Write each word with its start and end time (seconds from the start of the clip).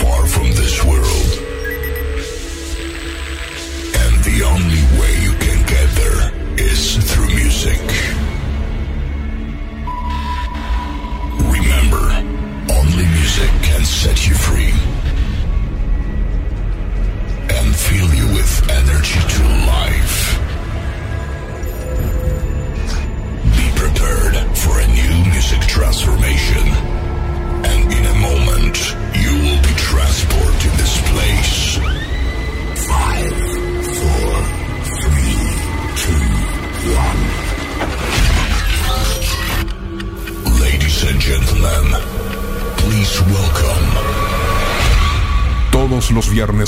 far 0.00 0.26
from 0.26 0.59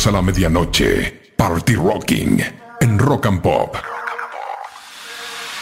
a 0.07 0.11
la 0.11 0.23
medianoche, 0.23 1.33
Party 1.37 1.75
Rocking 1.75 2.43
en 2.81 2.99
Rock 2.99 3.27
and 3.27 3.41
Pop. 3.41 3.77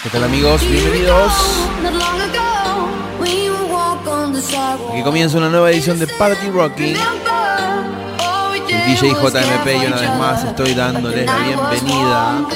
¿Qué 0.02 0.08
tal 0.08 0.24
amigos? 0.24 0.62
Bienvenidos. 0.62 1.32
Aquí 4.92 5.02
comienza 5.02 5.36
una 5.36 5.50
nueva 5.50 5.70
edición 5.70 5.98
de 5.98 6.06
Party 6.06 6.48
Rocking. 6.48 6.96
El 8.68 8.86
DJ 8.86 9.10
JMP 9.10 9.82
y 9.82 9.86
una 9.86 9.96
vez 9.96 10.16
más 10.16 10.44
estoy 10.44 10.74
dándoles 10.74 11.26
la 11.26 11.36
bienvenida. 11.38 12.46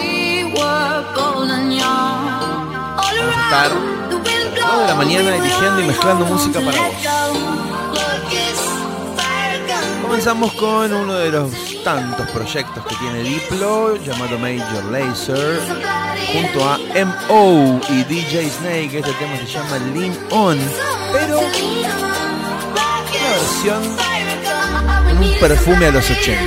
Vamos 2.97 3.37
a 3.37 3.43
estar 3.43 3.73
a 3.73 3.75
las 3.75 4.71
2 4.71 4.81
de 4.81 4.87
la 4.87 4.95
mañana 4.95 5.37
eligiendo 5.37 5.81
y 5.83 5.87
mezclando 5.89 6.25
música 6.25 6.61
para 6.61 6.79
vos. 6.81 6.95
Comenzamos 10.03 10.53
con 10.53 10.93
uno 10.93 11.15
de 11.15 11.31
los 11.31 11.74
tantos 11.85 12.29
proyectos 12.31 12.85
que 12.87 12.97
tiene 12.97 13.23
Diplo, 13.23 13.97
llamado 13.97 14.39
Major 14.39 14.85
Lazer, 14.91 15.61
junto 16.33 16.67
a 16.67 16.79
MO 17.05 17.81
y 17.91 18.03
DJ 18.05 18.49
Snake. 18.49 18.99
Este 18.99 19.13
tema 19.13 19.37
se 19.37 19.47
llama 19.47 19.79
Lean 19.95 20.17
On, 20.31 20.59
pero 21.13 21.41
una 21.41 21.95
versión 23.31 23.97
con 25.09 25.19
un 25.19 25.39
perfume 25.39 25.87
a 25.87 25.91
los 25.91 26.11
80. 26.11 26.43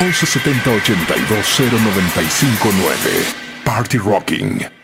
1170 0.00 0.70
82 0.70 1.60
0959 1.60 3.24
Party 3.64 3.98
Rocking. 3.98 4.83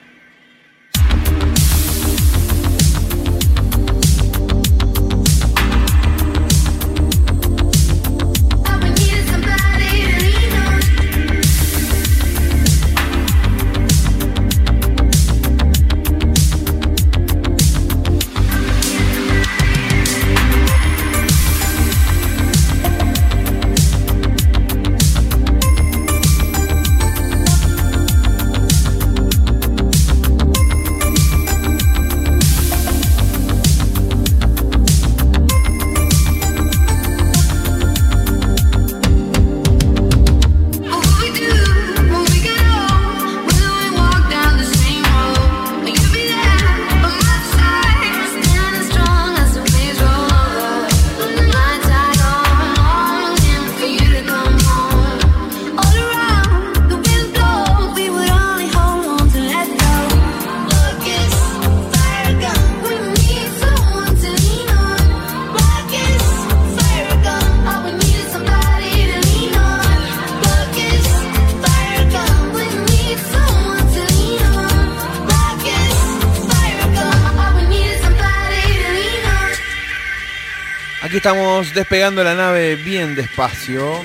Despegando 81.74 82.24
la 82.24 82.34
nave 82.34 82.76
bien 82.76 83.14
despacio. 83.14 84.02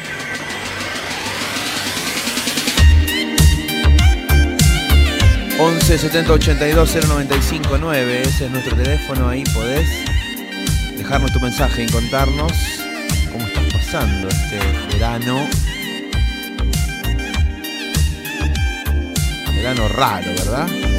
...11 5.58 5.98
70 5.98 6.34
82 6.34 6.96
095 7.08 7.78
9 7.80 8.22
Ese 8.24 8.46
es 8.46 8.52
nuestro 8.52 8.76
teléfono, 8.76 9.30
ahí 9.30 9.42
podés 9.54 9.88
dejarnos 10.98 11.32
tu 11.32 11.40
mensaje 11.40 11.84
y 11.84 11.88
contarnos 11.88 12.52
cómo 13.32 13.48
estás 13.48 13.64
pasando 13.72 14.28
este 14.28 14.60
verano. 14.92 15.48
Verano 19.56 19.88
raro, 19.88 20.28
¿verdad? 20.36 20.95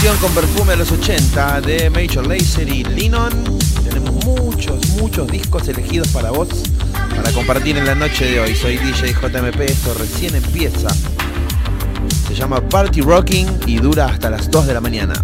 Con 0.00 0.32
perfume 0.32 0.72
a 0.72 0.76
los 0.76 0.90
80 0.90 1.60
de 1.60 1.90
Major 1.90 2.26
Lazer 2.26 2.68
y 2.68 2.84
Linon. 2.84 3.30
Tenemos 3.84 4.24
muchos, 4.24 4.88
muchos 4.98 5.28
discos 5.28 5.68
elegidos 5.68 6.08
para 6.08 6.30
vos 6.30 6.48
para 7.14 7.30
compartir 7.32 7.76
en 7.76 7.84
la 7.84 7.94
noche 7.94 8.24
de 8.24 8.40
hoy. 8.40 8.54
Soy 8.54 8.78
DJ 8.78 9.12
JMP, 9.12 9.60
esto 9.60 9.94
recién 9.94 10.34
empieza. 10.34 10.88
Se 12.26 12.34
llama 12.34 12.66
Party 12.66 13.02
Rocking 13.02 13.46
y 13.66 13.76
dura 13.76 14.06
hasta 14.06 14.30
las 14.30 14.50
2 14.50 14.66
de 14.66 14.74
la 14.74 14.80
mañana. 14.80 15.14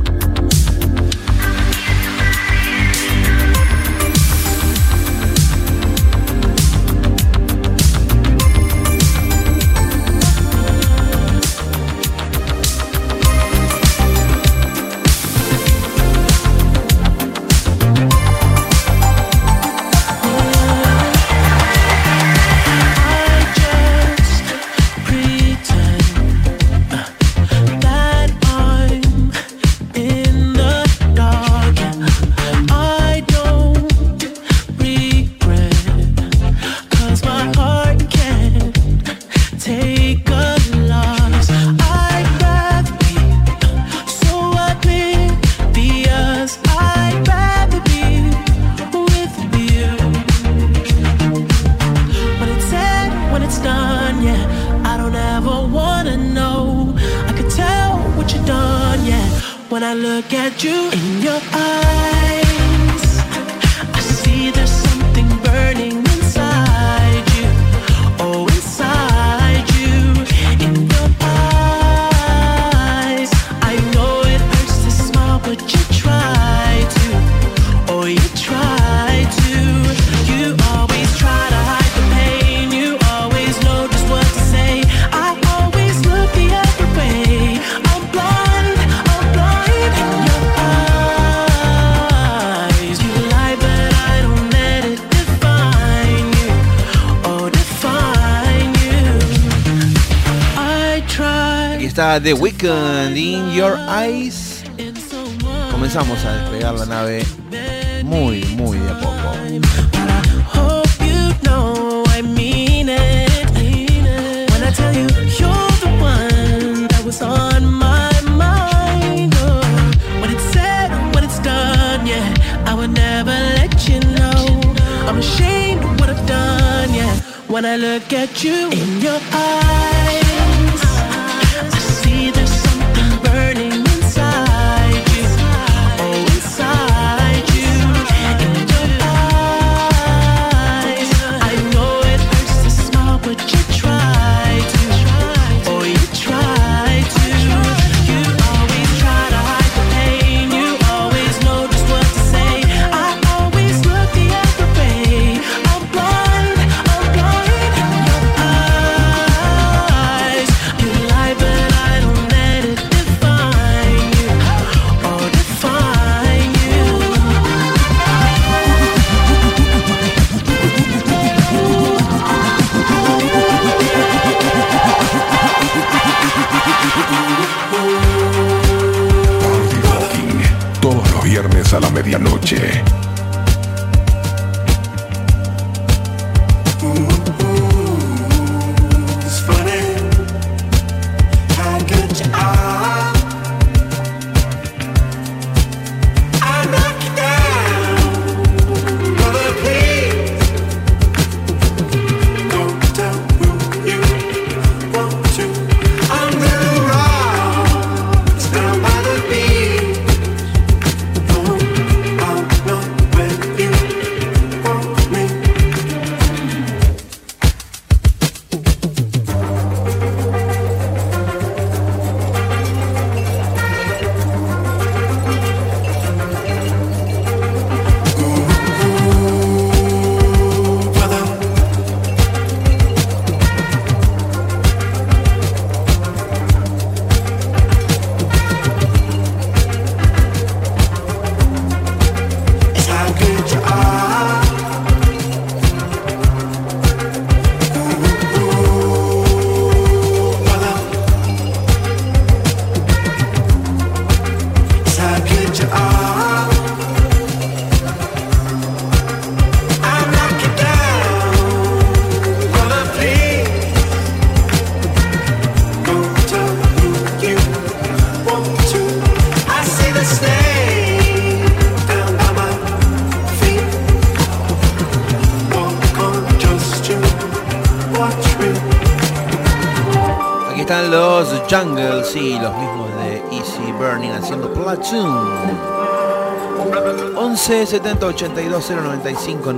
370 287.66 288.06
82095 288.06 289.52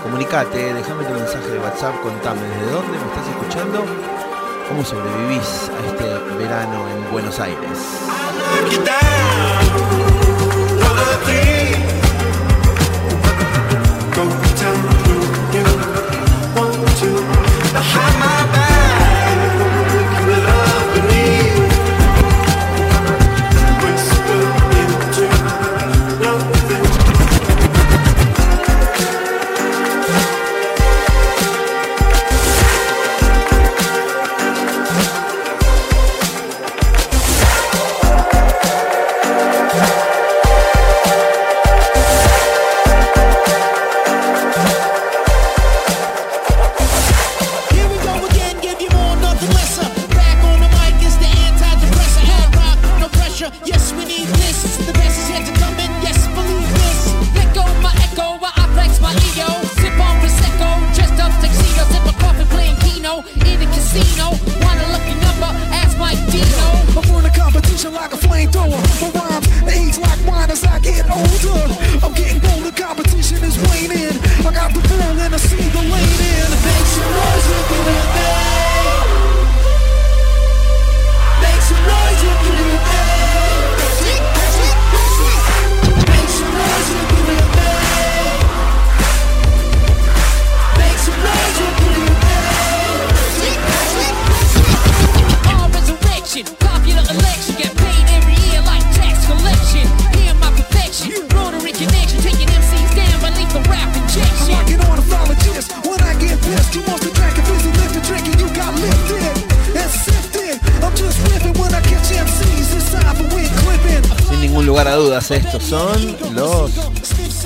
Comunicate, 0.00 0.74
déjame 0.74 1.04
tu 1.04 1.12
mensaje 1.12 1.50
de 1.50 1.58
WhatsApp, 1.58 2.00
contame 2.00 2.40
desde 2.42 2.70
dónde 2.70 2.92
me 2.92 3.06
estás 3.08 3.26
escuchando, 3.28 3.84
cómo 4.68 4.84
sobrevivís 4.84 5.68
a 5.70 5.86
este 5.88 6.04
verano 6.38 6.86
en 6.88 7.10
Buenos 7.10 7.40
Aires. 7.40 8.06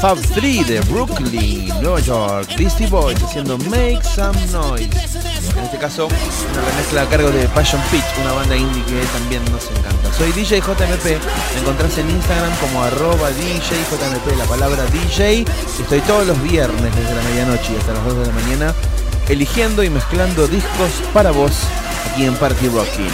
Fab 0.01 0.19
3 0.19 0.67
de 0.67 0.81
Brooklyn, 0.81 1.69
Nueva 1.83 2.01
York, 2.01 2.49
Beastie 2.57 2.87
Boys 2.87 3.23
haciendo 3.23 3.59
Make 3.59 4.01
Some 4.03 4.47
Noise. 4.47 4.89
En 5.59 5.65
este 5.65 5.77
caso, 5.77 6.07
una 6.07 6.63
remezcla 6.71 7.03
a 7.03 7.07
cargo 7.07 7.31
de 7.31 7.47
Passion 7.49 7.83
Pitch, 7.91 8.03
una 8.23 8.33
banda 8.33 8.57
indie 8.57 8.83
que 8.85 9.05
también 9.13 9.45
nos 9.53 9.71
encanta. 9.71 10.11
Soy 10.17 10.33
DJ 10.33 10.61
JMP, 10.61 11.05
me 11.05 11.61
encontrás 11.61 11.99
en 11.99 12.09
Instagram 12.09 12.51
como 12.61 12.83
arroba 12.83 13.29
DJJMP, 13.31 14.39
la 14.39 14.45
palabra 14.47 14.87
DJ. 14.87 15.45
Estoy 15.79 16.01
todos 16.01 16.27
los 16.27 16.43
viernes 16.43 16.97
desde 16.97 17.15
la 17.15 17.23
medianoche 17.23 17.77
hasta 17.79 17.93
las 17.93 18.05
2 18.07 18.19
de 18.21 18.27
la 18.27 18.33
mañana, 18.33 18.75
eligiendo 19.29 19.85
y 19.85 19.91
mezclando 19.91 20.49
discos 20.49 20.91
para 21.13 21.31
vos 21.31 21.53
aquí 22.11 22.25
en 22.25 22.35
Party 22.37 22.69
Rocking. 22.69 23.11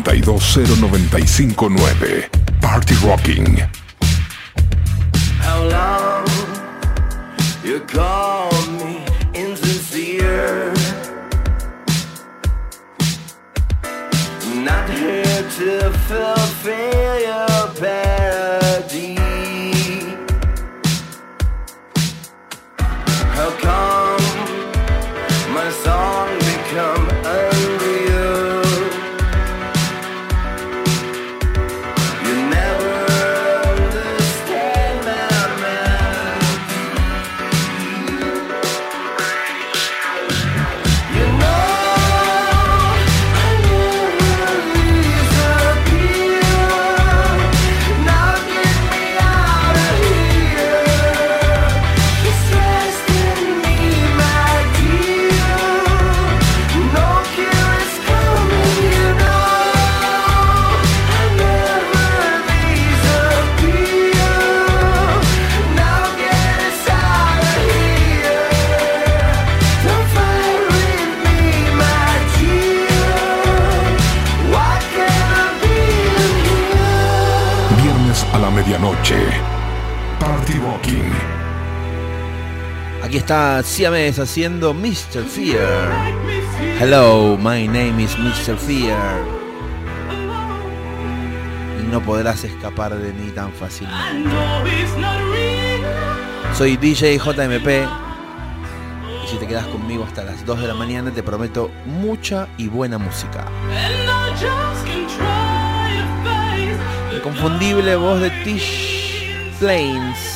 82095-9 0.00 2.60
Party 2.60 2.94
Rocking. 3.06 3.81
Siamés 83.72 84.18
haciendo 84.18 84.74
Mr. 84.74 85.24
Fear. 85.24 85.90
Hello, 86.78 87.38
my 87.38 87.66
name 87.66 88.02
is 88.02 88.18
Mr. 88.18 88.54
Fear. 88.54 89.24
Y 91.80 91.86
no 91.90 92.02
podrás 92.02 92.44
escapar 92.44 92.94
de 92.94 93.14
mí 93.14 93.30
tan 93.30 93.50
fácilmente. 93.50 94.28
Soy 96.54 96.76
DJ 96.76 97.16
JMP. 97.16 97.88
Y 99.24 99.26
si 99.26 99.38
te 99.38 99.46
quedas 99.46 99.66
conmigo 99.68 100.04
hasta 100.04 100.22
las 100.22 100.44
2 100.44 100.60
de 100.60 100.68
la 100.68 100.74
mañana, 100.74 101.10
te 101.10 101.22
prometo 101.22 101.70
mucha 101.86 102.48
y 102.58 102.68
buena 102.68 102.98
música. 102.98 103.46
Inconfundible 107.16 107.96
voz 107.96 108.20
de 108.20 108.28
Tish 108.44 109.54
Flames. 109.58 110.31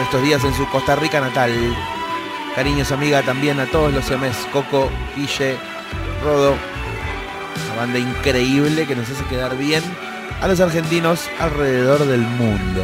Estos 0.00 0.22
días 0.22 0.42
en 0.44 0.54
su 0.54 0.66
Costa 0.68 0.96
Rica 0.96 1.20
natal. 1.20 1.52
Cariños 2.54 2.92
amiga 2.92 3.22
también 3.22 3.60
a 3.60 3.66
todos 3.66 3.92
los 3.92 4.10
MS, 4.10 4.46
Coco, 4.52 4.90
Guille, 5.14 5.56
Rodo. 6.22 6.56
Una 7.66 7.76
banda 7.76 7.98
increíble 7.98 8.86
que 8.86 8.96
nos 8.96 9.08
hace 9.10 9.24
quedar 9.24 9.56
bien 9.56 9.82
a 10.40 10.48
los 10.48 10.60
argentinos 10.60 11.28
alrededor 11.38 12.04
del 12.06 12.20
mundo. 12.20 12.82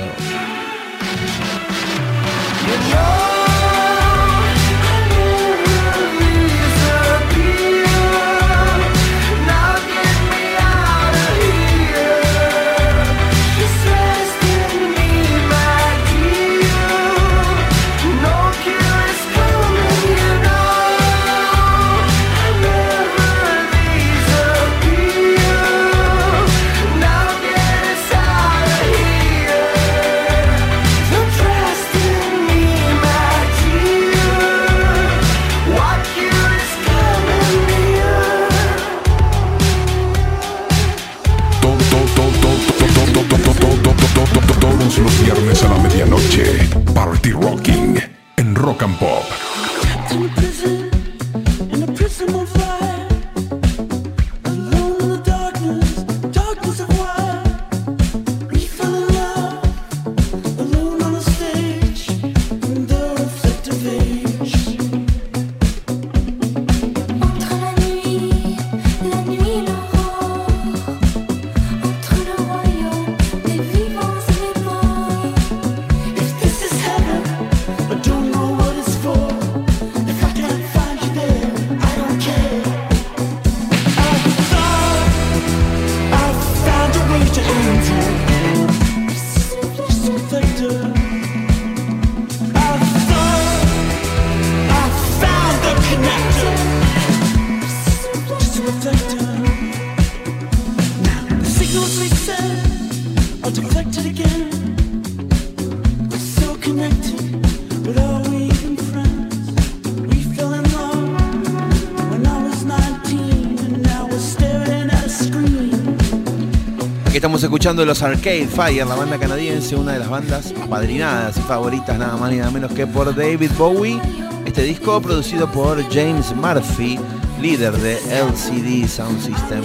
Escuchando 117.67 117.85
los 117.85 118.01
Arcade 118.01 118.47
Fire, 118.47 118.87
la 118.87 118.95
banda 118.95 119.19
canadiense, 119.19 119.75
una 119.75 119.95
de 119.95 119.99
las 119.99 120.09
bandas 120.09 120.55
apadrinadas 120.63 121.37
y 121.37 121.41
favoritas 121.41 121.99
nada 121.99 122.17
más 122.17 122.31
ni 122.31 122.37
nada 122.37 122.53
menos 122.53 122.71
que 122.71 122.87
por 122.87 123.13
David 123.13 123.51
Bowie. 123.59 124.01
Este 124.45 124.63
disco 124.63 125.03
producido 125.03 125.51
por 125.51 125.83
James 125.93 126.33
Murphy, 126.37 126.97
líder 127.43 127.73
de 127.73 127.95
LCD 128.21 128.87
Sound 128.87 129.21
System. 129.21 129.65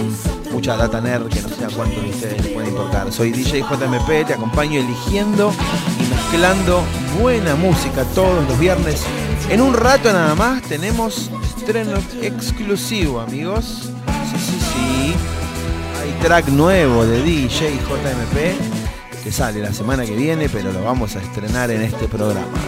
Mucha 0.50 0.76
data 0.76 1.00
nerd 1.00 1.28
que 1.28 1.42
no 1.42 1.48
sé 1.48 1.64
a 1.64 1.68
cuántos 1.68 2.02
de 2.02 2.10
ustedes 2.10 2.42
les 2.42 2.52
puede 2.52 2.70
importar. 2.70 3.12
Soy 3.12 3.30
DJ 3.30 3.60
JMP, 3.60 4.26
te 4.26 4.34
acompaño 4.34 4.80
eligiendo 4.80 5.52
y 6.00 6.12
mezclando 6.12 6.82
buena 7.20 7.54
música 7.54 8.02
todos 8.16 8.44
los 8.48 8.58
viernes. 8.58 9.04
En 9.48 9.60
un 9.60 9.74
rato 9.74 10.12
nada 10.12 10.34
más 10.34 10.60
tenemos 10.62 11.30
estreno 11.56 11.92
exclusivo, 12.20 13.20
amigos. 13.20 13.91
Track 16.22 16.48
nuevo 16.50 17.04
de 17.04 17.20
DJ 17.20 17.78
JMP 17.78 19.24
que 19.24 19.32
sale 19.32 19.58
la 19.58 19.72
semana 19.72 20.04
que 20.04 20.14
viene, 20.14 20.48
pero 20.48 20.72
lo 20.72 20.82
vamos 20.84 21.16
a 21.16 21.20
estrenar 21.20 21.72
en 21.72 21.82
este 21.82 22.06
programa. 22.06 22.61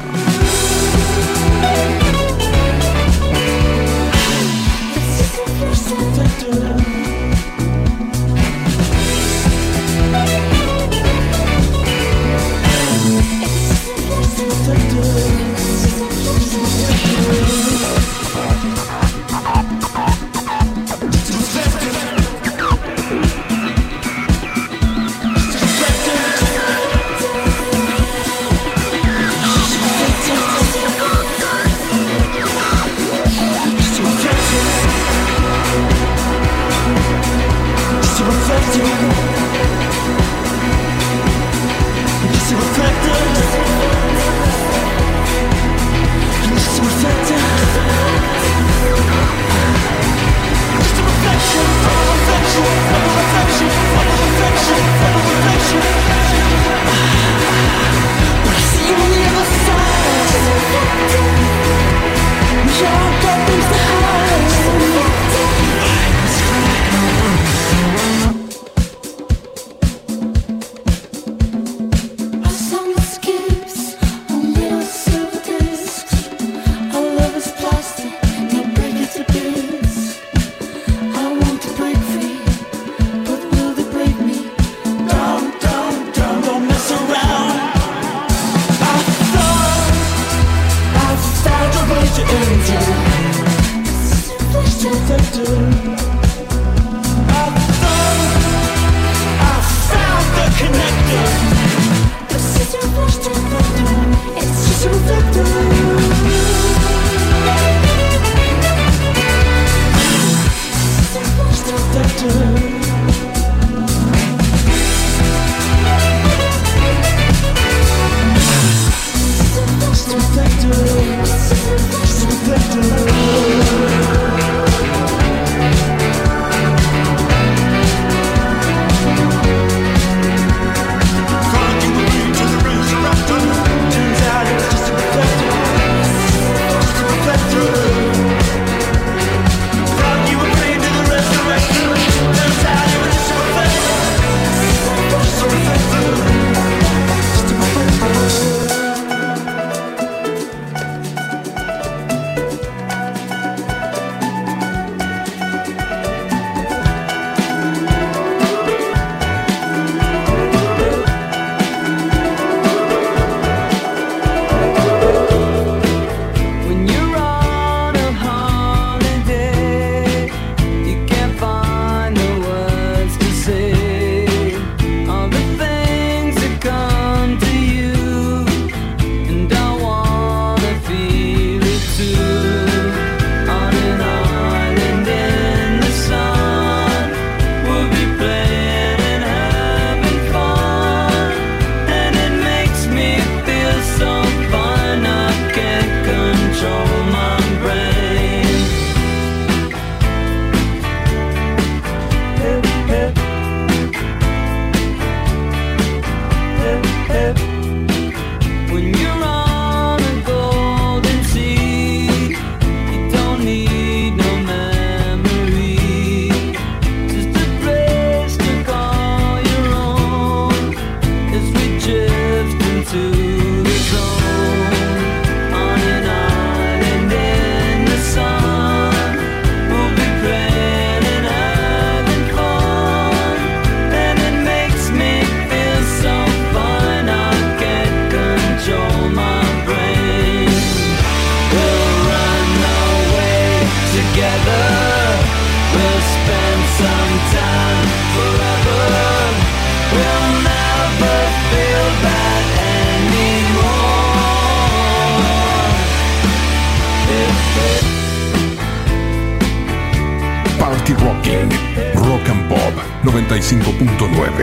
101.9. 263.80 264.33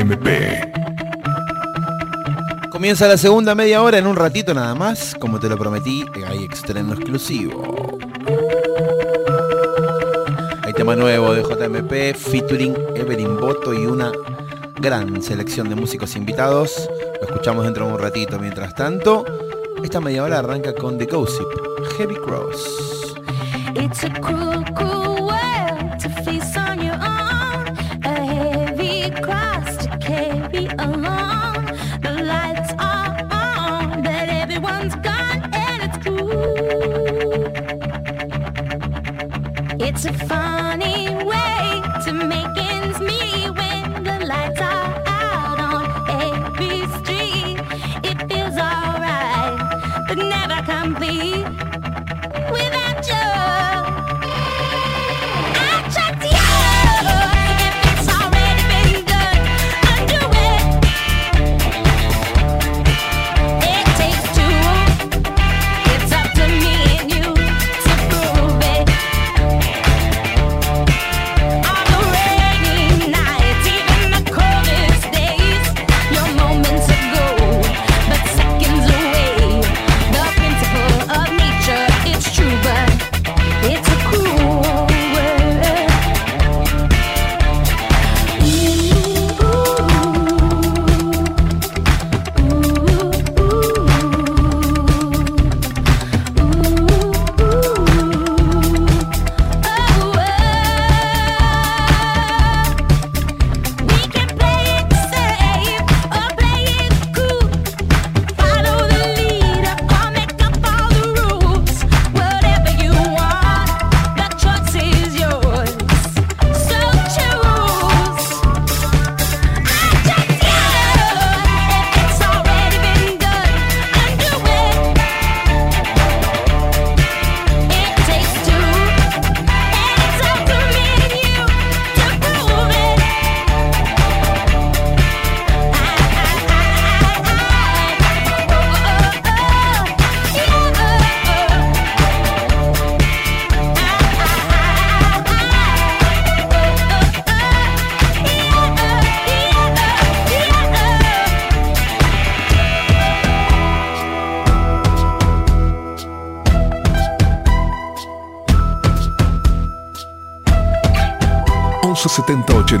AMP. 0.00 0.28
Comienza 2.70 3.08
la 3.08 3.16
segunda 3.16 3.54
media 3.54 3.82
hora 3.82 3.96
en 3.98 4.06
un 4.06 4.14
ratito 4.14 4.52
nada 4.52 4.74
más. 4.74 5.14
Como 5.18 5.40
te 5.40 5.48
lo 5.48 5.56
prometí, 5.56 6.04
hay 6.26 6.44
estreno 6.52 6.92
exclusivo. 6.92 7.98
Hay 10.62 10.72
tema 10.74 10.96
nuevo 10.96 11.32
de 11.32 11.42
JMP, 11.42 12.14
featuring 12.14 12.76
Evelyn 12.94 13.36
Boto 13.38 13.72
y 13.72 13.86
una 13.86 14.12
gran 14.78 15.22
selección 15.22 15.68
de 15.70 15.74
músicos 15.76 16.14
invitados. 16.16 16.90
Lo 17.20 17.26
escuchamos 17.28 17.64
dentro 17.64 17.86
de 17.86 17.92
un 17.94 17.98
ratito. 17.98 18.38
Mientras 18.38 18.74
tanto, 18.74 19.24
esta 19.82 20.00
media 20.00 20.24
hora 20.24 20.40
arranca 20.40 20.74
con 20.74 20.98
The 20.98 21.06
Gossip, 21.06 21.48
Heavy 21.96 22.16
Cross. 22.16 22.95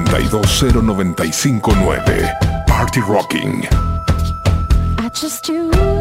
8209559 0.04 2.66
Party 2.66 3.00
Rocking. 3.00 3.66
I 4.98 5.08
just 5.12 5.44
do. 5.44 5.95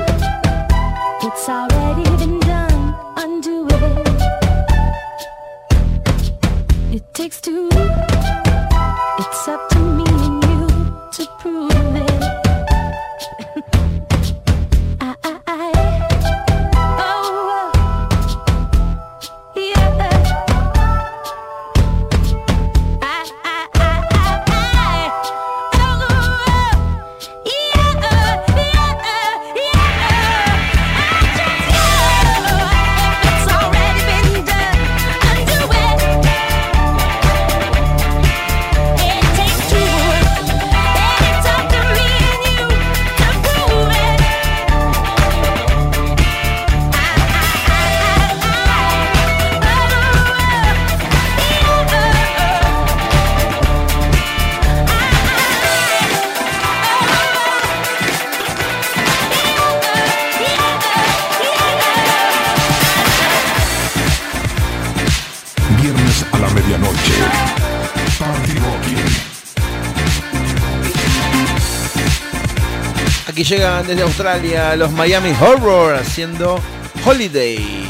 llegan 73.50 73.86
desde 73.86 74.02
Australia 74.02 74.76
los 74.76 74.92
Miami 74.92 75.32
Horror 75.40 75.96
haciendo 75.96 76.60
Holiday. 77.06 77.85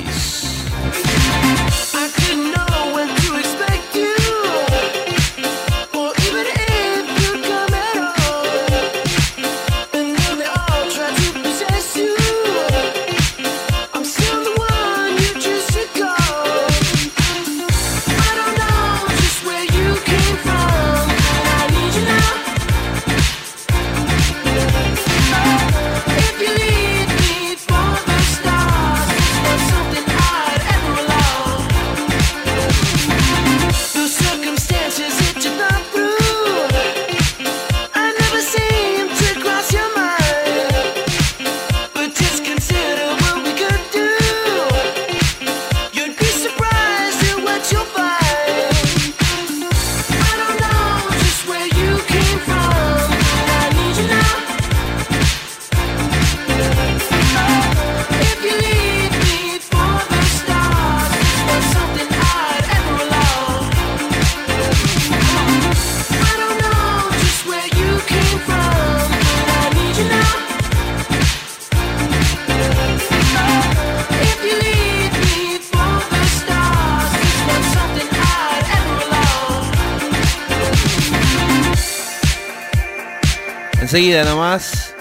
enseguida 83.95 84.25
nomás. 84.25 84.93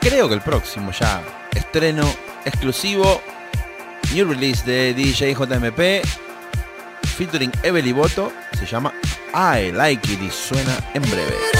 Creo 0.00 0.28
que 0.28 0.34
el 0.34 0.40
próximo 0.40 0.92
ya. 0.92 1.20
Estreno 1.52 2.08
exclusivo. 2.44 3.20
New 4.12 4.28
release 4.28 4.64
de 4.64 4.94
DJ 4.94 5.34
JMP. 5.34 6.06
Featuring 7.16 7.50
Evely 7.64 7.90
Boto. 7.90 8.32
Se 8.56 8.64
llama 8.64 8.92
I 9.34 9.72
Like 9.72 10.12
It 10.12 10.22
y 10.22 10.30
suena 10.30 10.76
en 10.94 11.02
breve. 11.02 11.53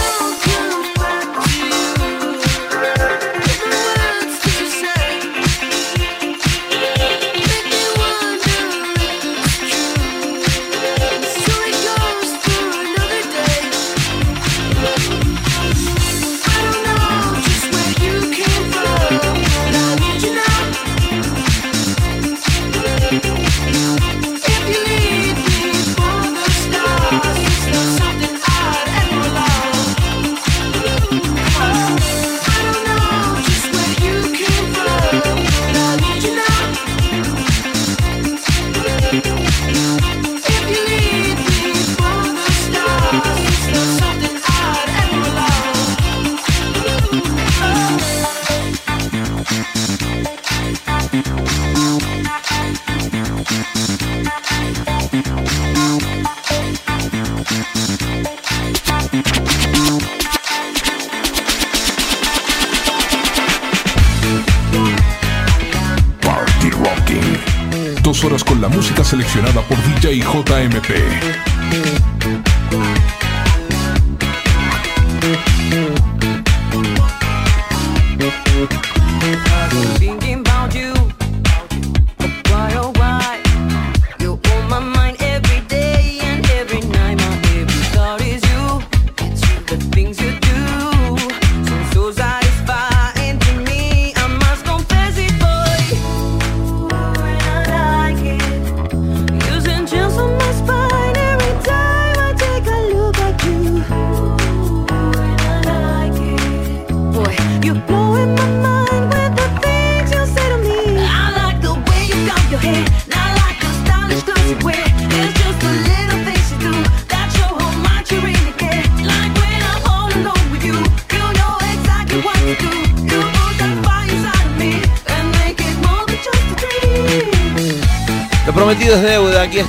J.M.P. 70.43 71.44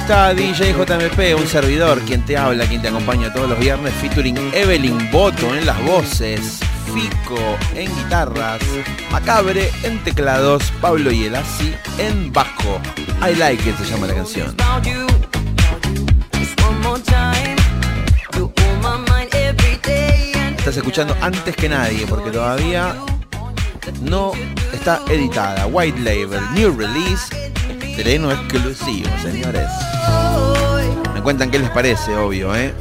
está 0.06 0.34
DJ 0.34 0.72
JMP, 0.72 1.36
un 1.36 1.48
servidor, 1.48 2.00
quien 2.02 2.24
te 2.24 2.36
habla, 2.36 2.64
quien 2.66 2.80
te 2.80 2.86
acompaña 2.86 3.32
todos 3.32 3.48
los 3.48 3.58
viernes, 3.58 3.92
featuring 3.94 4.36
Evelyn 4.54 5.10
Boto 5.10 5.52
en 5.52 5.66
las 5.66 5.82
voces, 5.84 6.60
Fico 6.94 7.36
en 7.74 7.92
guitarras, 7.92 8.60
Macabre 9.10 9.68
en 9.82 9.98
teclados, 10.04 10.72
Pablo 10.80 11.10
Yelassi 11.10 11.74
en 11.98 12.32
bajo. 12.32 12.80
I 13.20 13.34
like 13.34 13.68
it 13.68 13.76
se 13.78 13.84
llama 13.90 14.06
la 14.06 14.14
canción. 14.14 14.54
Estás 20.56 20.76
escuchando 20.76 21.16
antes 21.20 21.56
que 21.56 21.68
nadie 21.68 22.06
porque 22.06 22.30
todavía 22.30 22.94
no 24.02 24.30
está 24.72 25.00
editada. 25.08 25.66
White 25.66 25.98
Label, 25.98 26.40
New 26.54 26.78
Release 26.78 27.45
chileno 27.96 28.30
exclusivo, 28.30 29.08
señores. 29.22 29.70
Me 31.14 31.22
cuentan 31.22 31.50
qué 31.50 31.58
les 31.58 31.70
parece, 31.70 32.14
obvio, 32.14 32.54
¿eh? 32.54 32.74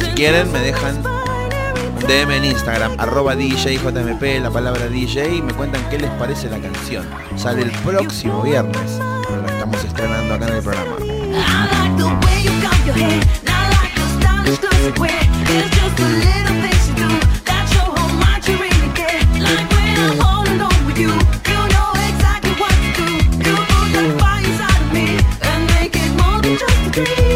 Si 0.00 0.06
quieren, 0.10 0.50
me 0.50 0.58
dejan 0.58 0.96
un 0.96 2.06
DM 2.08 2.32
en 2.32 2.44
Instagram, 2.46 2.96
arroba 2.98 3.36
DJJMP, 3.36 4.42
la 4.42 4.50
palabra 4.50 4.88
DJ, 4.88 5.36
y 5.36 5.42
me 5.42 5.54
cuentan 5.54 5.88
qué 5.88 5.98
les 5.98 6.10
parece 6.12 6.50
la 6.50 6.58
canción. 6.58 7.06
Sale 7.36 7.62
el 7.62 7.70
próximo 7.70 8.42
viernes, 8.42 8.98
pero 9.28 9.40
la 9.40 9.52
estamos 9.52 9.84
estrenando 9.84 10.34
acá 10.34 10.48
en 10.48 10.54
el 10.54 10.62
programa. 10.62 10.96
just 26.56 26.86
agree. 26.86 27.27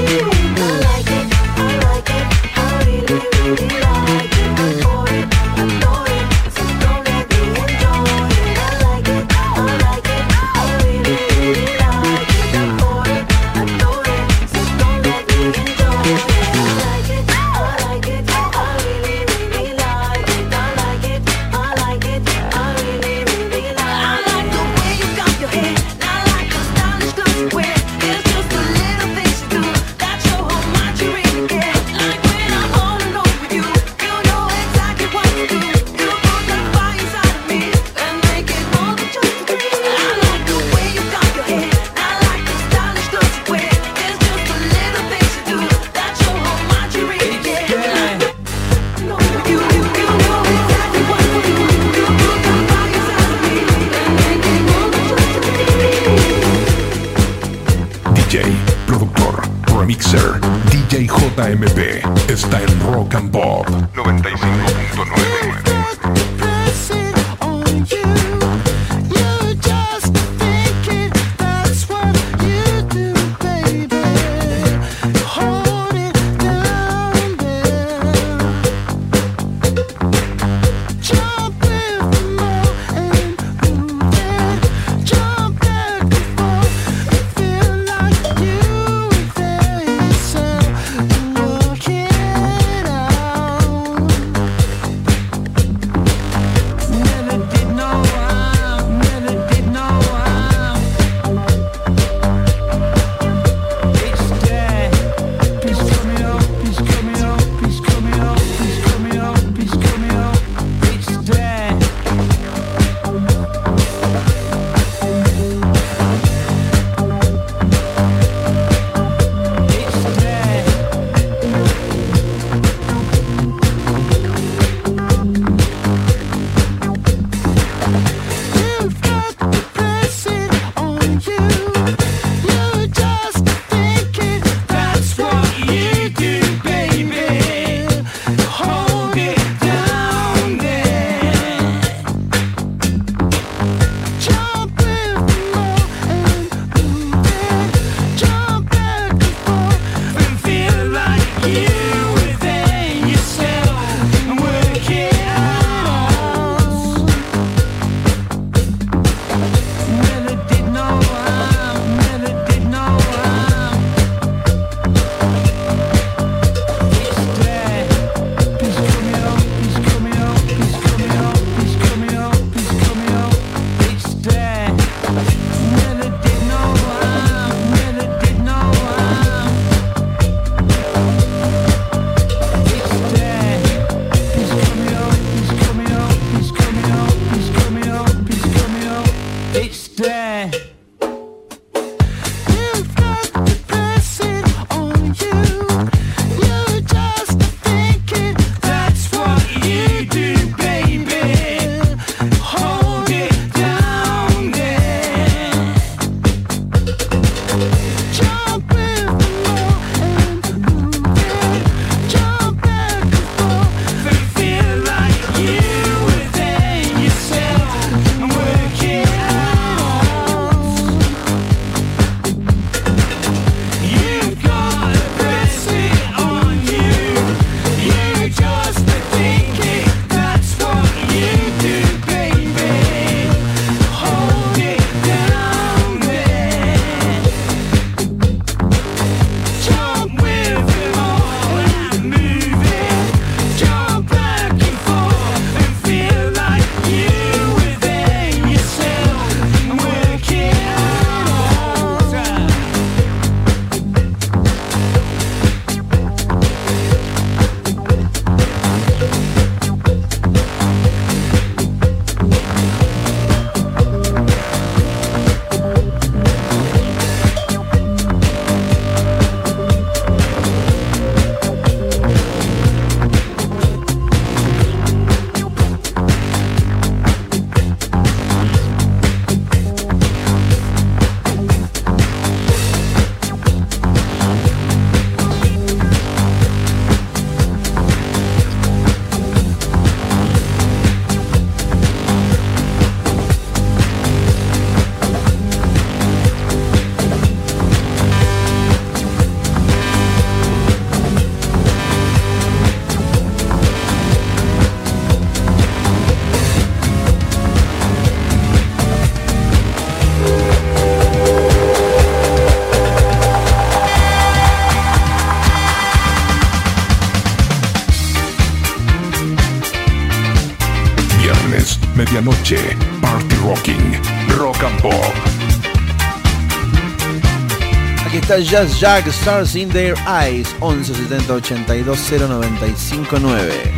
revista 328.33 328.51
Jazz 328.51 328.79
Jack 328.79 329.07
Stars 329.13 329.57
in 329.57 329.69
Their 329.69 329.95
Eyes 330.07 330.53
1170 330.61 331.83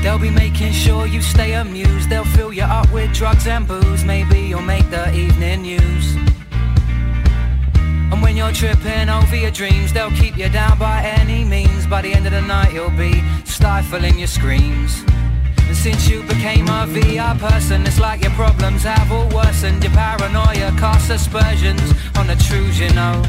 They'll 0.02 0.18
be 0.18 0.30
making 0.30 0.72
sure 0.72 1.06
you 1.06 1.22
stay 1.22 1.54
amused. 1.54 2.08
They'll 2.08 2.24
fill 2.24 2.52
you 2.52 2.62
up 2.62 2.90
with 2.92 3.12
drugs 3.12 3.46
and 3.46 3.66
booze. 3.66 4.04
Maybe 4.04 4.40
you'll 4.40 4.62
make 4.62 4.88
the 4.90 5.12
evening 5.14 5.62
news. 5.62 6.16
And 8.12 8.22
when 8.22 8.36
you're 8.36 8.52
tripping 8.52 9.08
over 9.08 9.36
your 9.36 9.50
dreams, 9.50 9.92
they'll 9.92 10.12
keep 10.12 10.36
you 10.36 10.48
down 10.48 10.78
by 10.78 11.02
any 11.02 11.44
means. 11.44 11.86
By 11.86 12.02
the 12.02 12.12
end 12.12 12.26
of 12.26 12.32
the 12.32 12.42
night, 12.42 12.72
you'll 12.72 12.90
be 12.90 13.22
stifling 13.44 14.18
your 14.18 14.28
screams. 14.28 15.02
And 15.66 15.76
since 15.76 16.08
you 16.08 16.22
became 16.22 16.66
a 16.68 16.86
VR 16.86 17.38
person, 17.38 17.86
it's 17.86 17.98
like 17.98 18.22
your 18.22 18.32
problems 18.32 18.82
have 18.84 19.10
all 19.10 19.28
worsened. 19.30 19.82
Your 19.82 19.92
paranoia 19.92 20.70
casts 20.78 21.10
aspersions 21.10 21.82
on 22.16 22.26
the 22.26 22.36
truth, 22.36 22.78
you 22.78 22.92
know. 22.92 23.22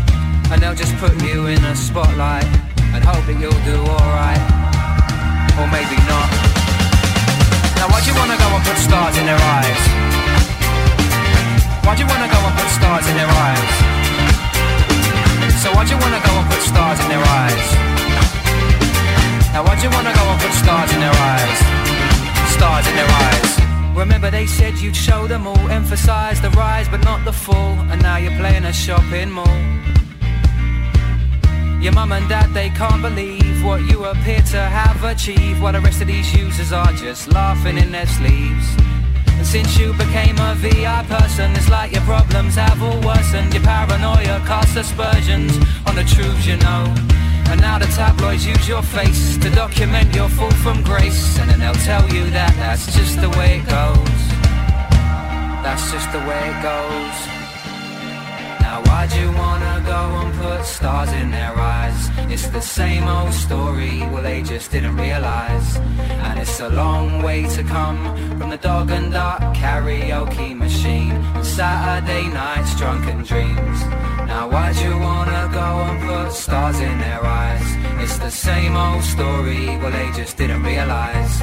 And 0.51 0.61
they'll 0.61 0.75
just 0.75 0.95
put 0.97 1.13
you 1.23 1.47
in 1.47 1.63
a 1.65 1.75
spotlight 1.75 2.45
and 2.93 3.03
hope 3.03 3.25
that 3.25 3.37
you'll 3.41 3.63
do 3.65 3.77
alright. 3.81 4.43
Or 5.57 5.67
maybe 5.73 5.97
not. 6.05 6.29
Now 7.79 7.87
why 7.89 7.99
do 8.03 8.11
you 8.11 8.17
wanna 8.17 8.37
go 8.37 8.47
and 8.53 8.63
put 8.63 8.77
stars 8.77 9.17
in 9.17 9.25
their 9.25 9.41
eyes? 9.57 9.81
Why 11.83 11.93
do 11.95 12.03
you 12.03 12.09
wanna 12.09 12.29
go 12.29 12.39
and 12.39 12.55
put 12.55 12.69
stars 12.69 13.05
in 13.09 13.15
their 13.17 13.29
eyes? 13.29 13.73
So 15.61 15.73
why 15.73 15.83
do 15.83 15.95
you 15.95 15.99
wanna 15.99 16.21
go 16.21 16.33
and 16.37 16.47
put 16.49 16.61
stars 16.61 16.99
in 17.03 17.07
their 17.09 17.25
eyes? 17.41 17.67
Now 19.51 19.63
why 19.65 19.75
do 19.75 19.83
you 19.87 19.93
wanna 19.97 20.13
go 20.13 20.23
and 20.29 20.39
put 20.41 20.53
stars 20.53 20.89
in 20.93 20.99
their 20.99 21.17
eyes? 21.33 21.57
Stars 22.53 22.85
in 22.87 22.95
their 22.95 23.11
eyes. 23.27 23.49
Remember 23.95 24.29
they 24.29 24.45
said 24.45 24.77
you'd 24.77 24.95
show 24.95 25.27
them 25.27 25.47
all, 25.47 25.69
emphasize 25.69 26.41
the 26.41 26.49
rise 26.51 26.87
but 26.87 27.03
not 27.03 27.23
the 27.25 27.33
fall, 27.33 27.73
and 27.89 28.01
now 28.01 28.17
you're 28.17 28.37
playing 28.37 28.65
a 28.65 28.73
shopping 28.73 29.31
mall. 29.31 29.57
Your 31.85 31.93
mum 31.93 32.13
and 32.13 32.27
dad, 32.27 32.51
they 32.51 32.69
can't 32.69 32.99
believe 32.99 33.63
what 33.63 33.79
you 33.81 34.05
appear 34.05 34.41
to 34.41 34.57
have 34.57 35.03
achieved, 35.03 35.61
while 35.61 35.73
the 35.73 35.79
rest 35.79 36.01
of 36.01 36.07
these 36.07 36.33
users 36.33 36.71
are 36.73 36.91
just 36.93 37.27
laughing 37.27 37.77
in 37.77 37.91
their 37.91 38.07
sleeves. 38.07 38.65
And 39.27 39.45
since 39.45 39.77
you 39.77 39.93
became 39.93 40.35
a 40.39 40.55
VI 40.55 41.05
person, 41.07 41.51
it's 41.51 41.69
like 41.69 41.91
your 41.91 42.01
problems 42.01 42.55
have 42.55 42.81
all 42.81 42.99
worsened. 43.01 43.53
Your 43.53 43.61
paranoia 43.61 44.41
casts 44.47 44.75
aspersions 44.75 45.55
on 45.85 45.93
the 45.93 46.03
truths 46.05 46.47
you 46.47 46.57
know. 46.57 46.91
And 47.53 47.61
now 47.61 47.77
the 47.77 47.85
tabloids 47.85 48.47
use 48.47 48.67
your 48.67 48.81
face 48.81 49.37
to 49.37 49.51
document 49.51 50.15
your 50.15 50.29
fall 50.29 50.49
from 50.65 50.81
grace. 50.81 51.37
And 51.37 51.51
then 51.51 51.59
they'll 51.59 51.83
tell 51.85 52.09
you 52.09 52.27
that 52.31 52.55
that's 52.55 52.97
just 52.97 53.21
the 53.21 53.29
way 53.37 53.59
it 53.59 53.65
goes. 53.69 54.23
That's 55.61 55.91
just 55.91 56.11
the 56.11 56.19
way 56.25 56.49
it 56.49 56.63
goes. 56.63 57.44
Now 58.75 58.81
why'd 58.91 59.13
you 59.13 59.31
wanna 59.31 59.81
go 59.85 60.01
and 60.19 60.33
put 60.41 60.65
stars 60.65 61.09
in 61.13 61.31
their 61.31 61.55
eyes? 61.55 62.09
It's 62.29 62.47
the 62.47 62.59
same 62.59 63.07
old 63.07 63.33
story, 63.33 63.99
well 64.11 64.21
they 64.21 64.43
just 64.43 64.69
didn't 64.69 64.97
realise 64.97 65.77
And 66.25 66.37
it's 66.37 66.59
a 66.59 66.67
long 66.67 67.23
way 67.23 67.47
to 67.55 67.63
come 67.63 67.99
from 68.37 68.49
the 68.49 68.57
dog 68.57 68.91
and 68.91 69.13
duck 69.13 69.39
karaoke 69.55 70.53
machine. 70.57 71.15
Saturday 71.41 72.27
nights 72.27 72.77
drunken 72.77 73.23
dreams. 73.23 73.79
Now 74.27 74.49
why'd 74.49 74.75
you 74.75 74.99
wanna 74.99 75.49
go 75.53 75.69
and 75.87 75.97
put 76.09 76.33
stars 76.33 76.77
in 76.81 76.97
their 76.99 77.23
eyes? 77.23 77.67
It's 78.03 78.17
the 78.17 78.29
same 78.29 78.75
old 78.75 79.03
story, 79.03 79.67
well 79.79 79.91
they 79.91 80.11
just 80.21 80.35
didn't 80.35 80.63
realise 80.63 81.41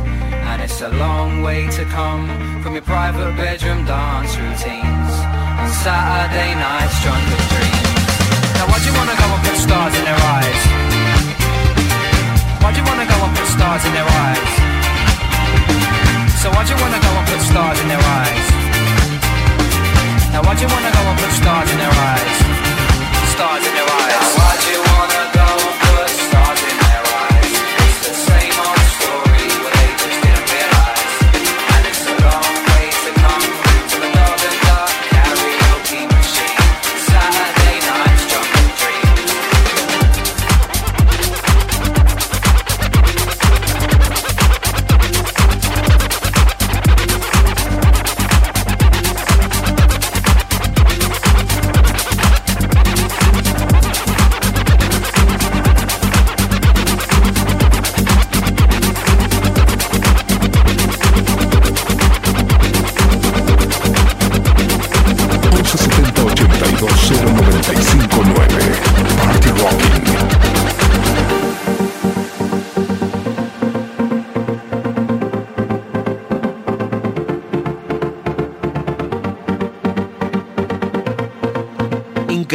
And 0.51 0.61
it's 0.61 0.83
a 0.83 0.91
long 0.91 1.43
way 1.43 1.67
to 1.79 1.85
come 1.87 2.29
from 2.63 2.75
your 2.75 2.83
private 2.83 3.35
bedroom 3.39 3.87
dance 3.87 4.37
routines 4.37 5.42
Saturday 5.71 6.55
nights, 6.55 6.99
with 7.05 7.47
dreams. 7.53 8.03
Now, 8.57 8.67
why'd 8.71 8.85
you 8.87 8.95
wanna 8.99 9.17
go 9.23 9.27
and 9.35 9.43
put 9.47 9.57
stars 9.57 9.95
in 9.99 10.05
their 10.05 10.21
eyes? 10.35 10.61
Why'd 12.63 12.77
you 12.77 12.85
wanna 12.85 13.07
go 13.07 13.17
and 13.25 13.33
put 13.37 13.49
stars 13.57 13.85
in 13.85 13.93
their 13.93 14.09
eyes? 14.25 14.51
So, 16.41 16.51
why'd 16.51 16.69
you 16.69 16.77
wanna 16.83 17.01
go 17.07 17.11
and 17.19 17.27
put 17.31 17.41
stars 17.51 17.79
in 17.81 17.89
their 17.89 18.05
eyes? 18.21 18.47
Now, 20.33 20.43
why'd 20.45 20.61
you 20.61 20.69
wanna 20.75 20.93
go 20.99 21.03
and 21.11 21.19
put 21.19 21.33
stars 21.41 21.69
in 21.71 21.79
their 21.79 21.95
eyes? 22.11 22.37
Stars 23.35 23.67
in 23.67 23.75
their 23.75 23.91
eyes. 23.91 24.02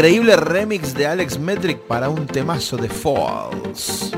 Increíble 0.07 0.37
remix 0.37 0.93
de 0.93 1.05
Alex 1.05 1.37
Metric 1.37 1.79
para 1.79 2.07
un 2.07 2.27
temazo 2.27 2.77
de 2.77 2.87
Falls. 2.87 4.13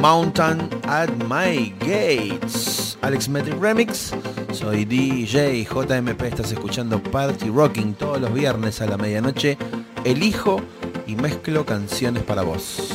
Mountain 0.00 0.70
at 0.86 1.08
My 1.28 1.74
Gates. 1.80 2.96
Alex 3.02 3.28
Metric 3.28 3.60
Remix. 3.60 4.12
Soy 4.52 4.84
DJ 4.84 5.64
JMP. 5.64 6.22
Estás 6.22 6.52
escuchando 6.52 7.02
Party 7.02 7.48
Rocking 7.48 7.94
todos 7.94 8.20
los 8.20 8.32
viernes 8.32 8.80
a 8.80 8.86
la 8.86 8.96
medianoche. 8.96 9.58
Elijo 10.04 10.60
y 11.08 11.16
mezclo 11.16 11.66
canciones 11.66 12.22
para 12.22 12.42
vos. 12.42 12.85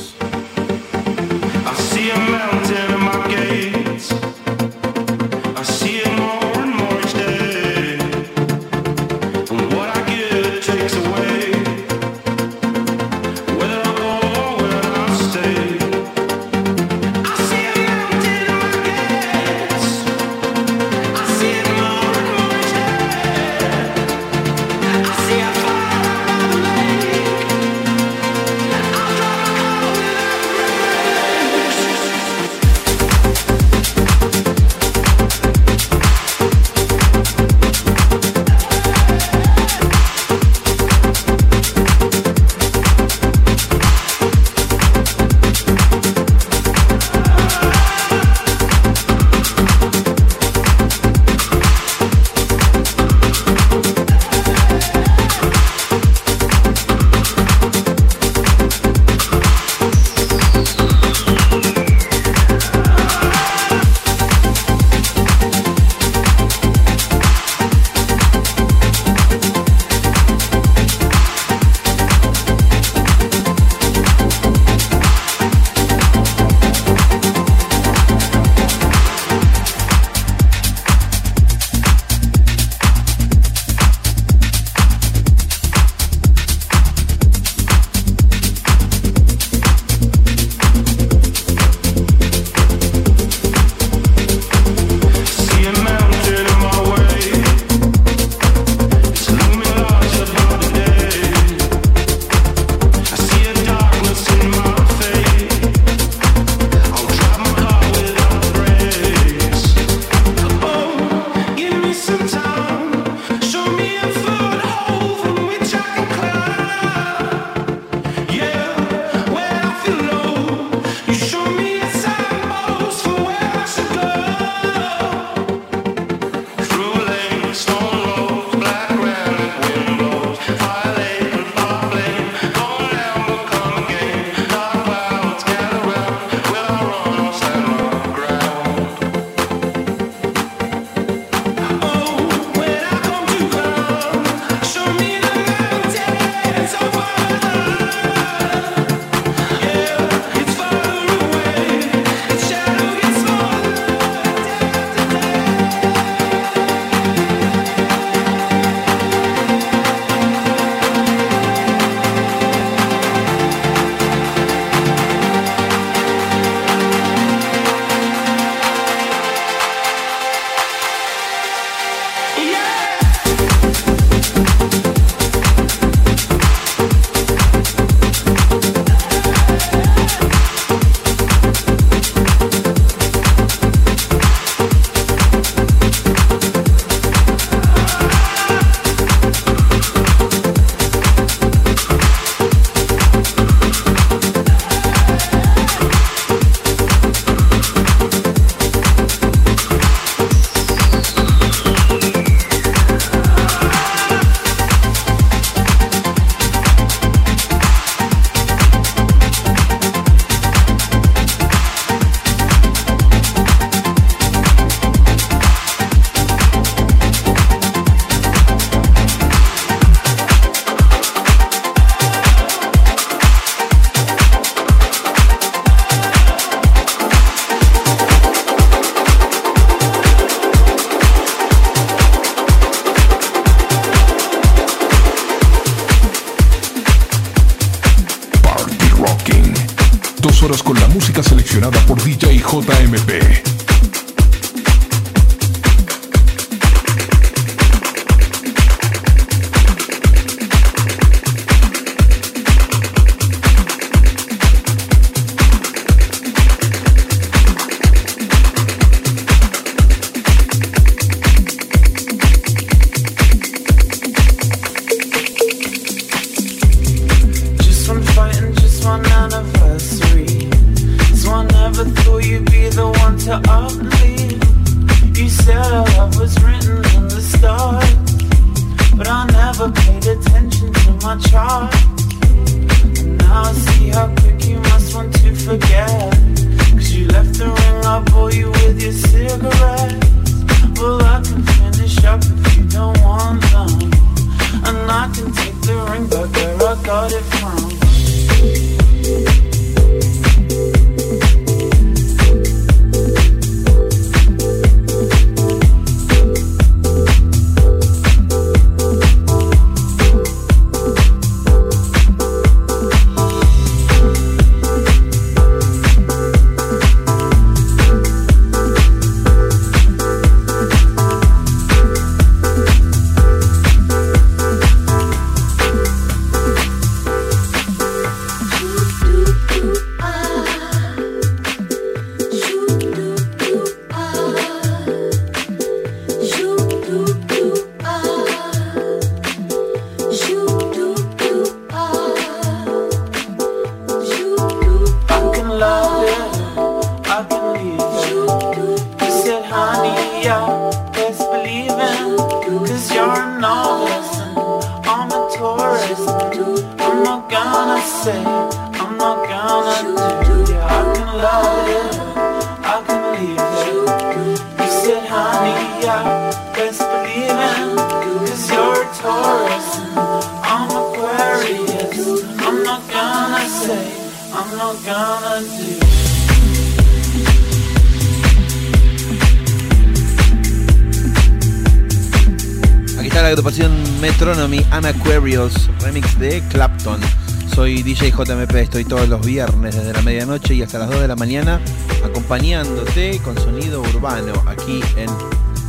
JMP. 388.24 388.54
Estoy 388.56 388.84
todos 388.84 389.08
los 389.08 389.24
viernes 389.24 389.74
desde 389.74 389.92
la 389.92 390.02
medianoche 390.02 390.54
y 390.54 390.62
hasta 390.62 390.78
las 390.78 390.90
2 390.90 391.00
de 391.00 391.08
la 391.08 391.16
mañana 391.16 391.60
acompañándote 392.04 393.20
con 393.24 393.36
sonido 393.36 393.80
urbano 393.80 394.32
aquí 394.46 394.80
en 394.96 395.08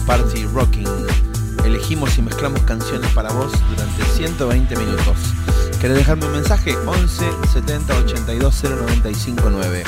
Party 0.05 0.45
Rocking. 0.53 0.87
Elegimos 1.65 2.17
y 2.17 2.21
mezclamos 2.21 2.61
canciones 2.61 3.09
para 3.11 3.31
vos 3.31 3.51
durante 3.69 4.03
120 4.15 4.75
minutos. 4.75 5.17
¿Querés 5.81 5.97
dejarme 5.97 6.25
un 6.25 6.33
mensaje? 6.33 6.75
11 6.75 7.25
70 7.53 7.97
82 7.99 8.63
095 8.63 9.49
9. 9.49 9.83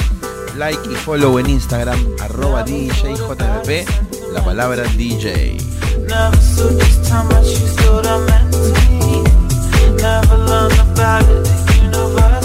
Like 0.58 0.90
y 0.92 0.96
follow 0.96 1.38
en 1.38 1.50
Instagram, 1.50 2.00
arroba 2.22 2.64
DJJMP, 2.64 3.86
la 4.34 4.44
palabra 4.44 4.84
DJ. 4.96 5.58
Never 10.06 10.38
learned 10.38 10.80
about 10.80 11.24
it, 11.24 11.48
universe. 11.82 12.45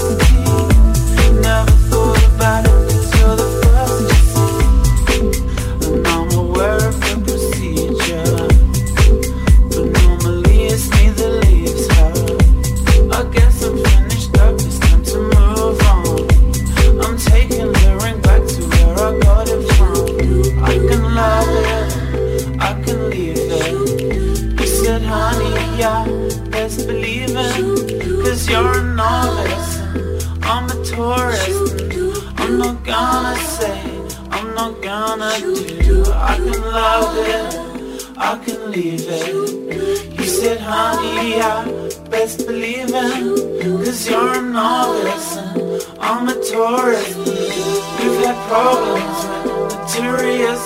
do, 35.40 36.04
I 36.12 36.36
can 36.36 36.62
love 36.62 37.16
it, 37.16 38.08
I 38.16 38.38
can 38.44 38.70
leave 38.70 39.06
it. 39.08 40.18
He 40.18 40.26
said, 40.26 40.60
honey, 40.60 41.40
I 41.40 41.64
best 42.10 42.46
believe 42.46 42.90
it, 42.92 43.84
cause 43.84 44.08
you're 44.08 44.38
a 44.38 44.42
novice 44.42 45.36
and 45.36 45.82
I'm 46.00 46.28
a 46.28 46.34
tourist. 46.34 47.16
You've 47.16 48.24
had 48.24 48.38
problems 48.48 49.18
with 49.44 49.72
materials 49.80 50.64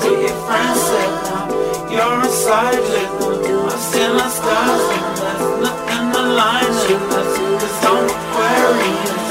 for 0.00 0.14
your 0.24 0.38
friends 0.46 0.80
said, 0.88 1.12
now 1.28 1.46
you're 1.94 2.20
a 2.20 2.32
sidekick. 2.44 3.10
I've 3.72 3.80
seen 3.90 4.12
the 4.16 4.28
stars 4.28 4.84
and 4.96 5.16
there's 5.18 5.62
nothing 5.66 6.06
aligned 6.22 6.78
with 6.88 7.18
us, 7.20 7.32
cause 7.60 7.84
I'm 7.90 8.04
Aquarius, 8.16 9.26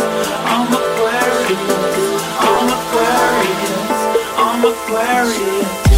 I'm 0.53 0.69
Aquarius. 0.81 2.12
McClary. 4.63 5.92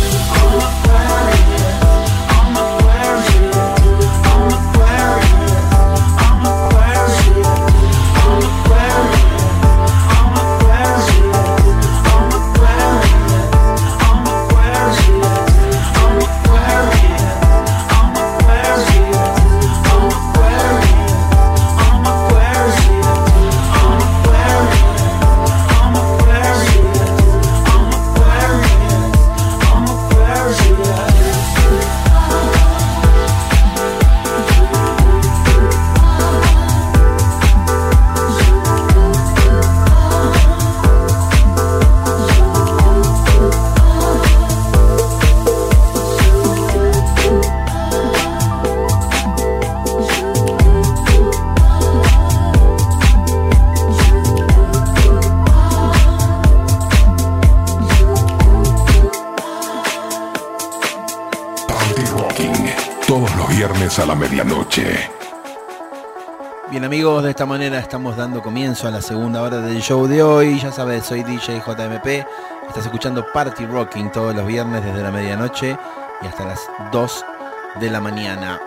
Viernes 63.96 64.00
a 64.00 64.06
la 64.06 64.16
medianoche. 64.16 65.10
Bien 66.70 66.84
amigos, 66.84 67.24
de 67.24 67.30
esta 67.32 67.46
manera 67.46 67.80
estamos 67.80 68.18
dando 68.18 68.42
comienzo 68.42 68.88
a 68.88 68.92
la 68.92 69.02
segunda 69.02 69.42
hora 69.42 69.60
del 69.60 69.82
show 69.82 70.08
de 70.08 70.24
hoy. 70.24 70.60
Ya 70.60 70.72
sabes, 70.72 71.06
soy 71.06 71.24
DJ 71.24 71.62
JMP. 71.66 72.26
Estás 72.68 72.86
escuchando 72.86 73.26
Party 73.32 73.66
Rocking 73.66 74.12
todos 74.12 74.36
los 74.36 74.46
viernes 74.48 74.84
desde 74.84 75.02
la 75.02 75.12
medianoche 75.12 75.78
y 76.22 76.26
hasta 76.26 76.46
las 76.46 76.60
2 76.92 77.26
de 77.80 77.90
la 77.90 78.02
mañana. 78.02 78.60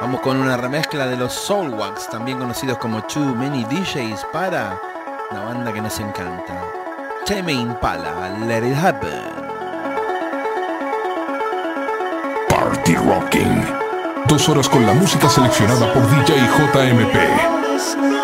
Vamos 0.00 0.20
con 0.20 0.36
una 0.38 0.56
remezcla 0.56 1.06
de 1.06 1.16
los 1.16 1.32
Soulwax, 1.32 2.08
también 2.08 2.38
conocidos 2.38 2.78
como 2.78 3.02
Too 3.04 3.34
Many 3.34 3.64
DJs 3.64 4.26
para 4.32 4.78
la 5.30 5.40
banda 5.40 5.72
que 5.72 5.80
nos 5.80 5.98
encanta. 6.00 6.62
Tame 7.24 7.52
Impala, 7.52 8.36
Let 8.46 8.68
It 8.68 8.76
Happen. 8.76 9.46
Party 12.48 12.94
Rocking. 12.96 13.85
Dos 14.28 14.48
horas 14.48 14.68
con 14.68 14.84
la 14.84 14.92
música 14.92 15.28
seleccionada 15.28 15.92
por 15.92 16.02
DJ 16.10 16.34
JMP. 16.36 18.15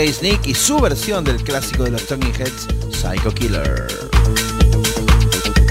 Jay 0.00 0.14
Sneak 0.14 0.46
y 0.46 0.54
su 0.54 0.80
versión 0.80 1.24
del 1.24 1.44
clásico 1.44 1.84
de 1.84 1.90
los 1.90 2.06
Talking 2.06 2.32
Heads, 2.32 2.68
Psycho 2.90 3.34
Killer. 3.34 3.86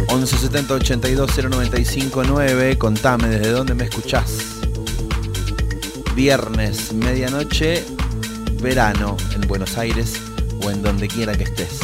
1170 0.08 0.72
contame 2.78 3.28
desde 3.28 3.50
dónde 3.50 3.74
me 3.74 3.86
escuchás. 3.86 4.30
Viernes, 6.14 6.94
medianoche, 6.94 7.84
verano 8.62 9.18
en 9.34 9.48
Buenos 9.48 9.76
Aires 9.80 10.22
o 10.62 10.70
en 10.70 10.84
donde 10.84 11.08
quiera 11.08 11.36
que 11.36 11.46
estés. 11.46 11.80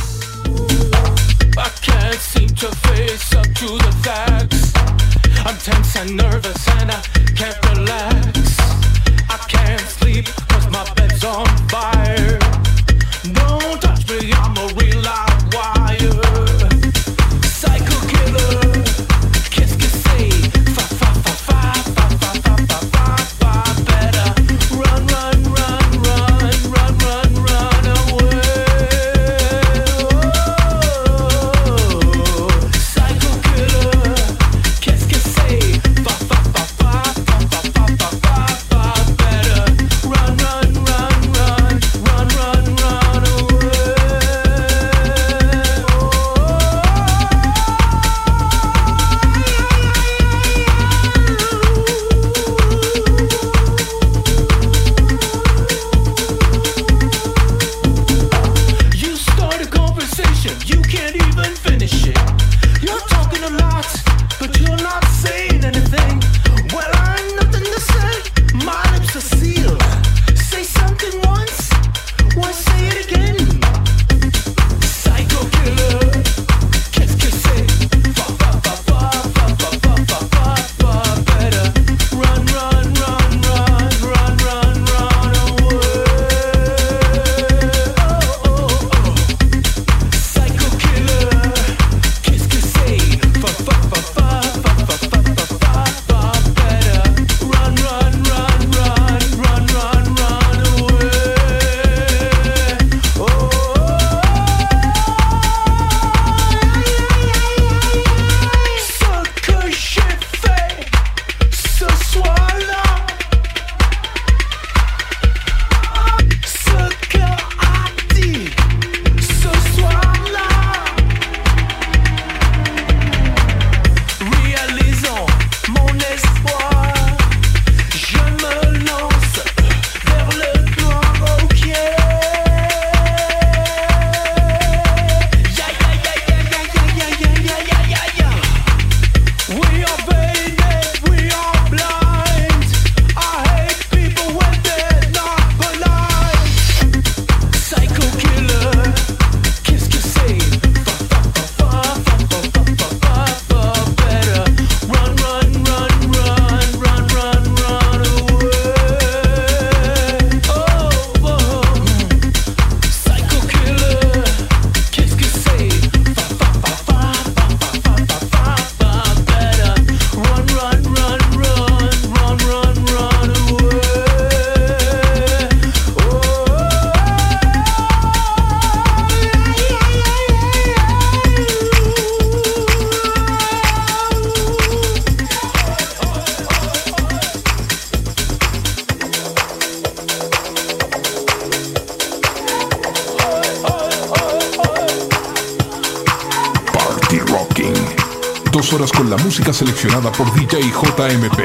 por 200.17 200.33
DJ 200.33 200.61
JMP. 200.71 201.39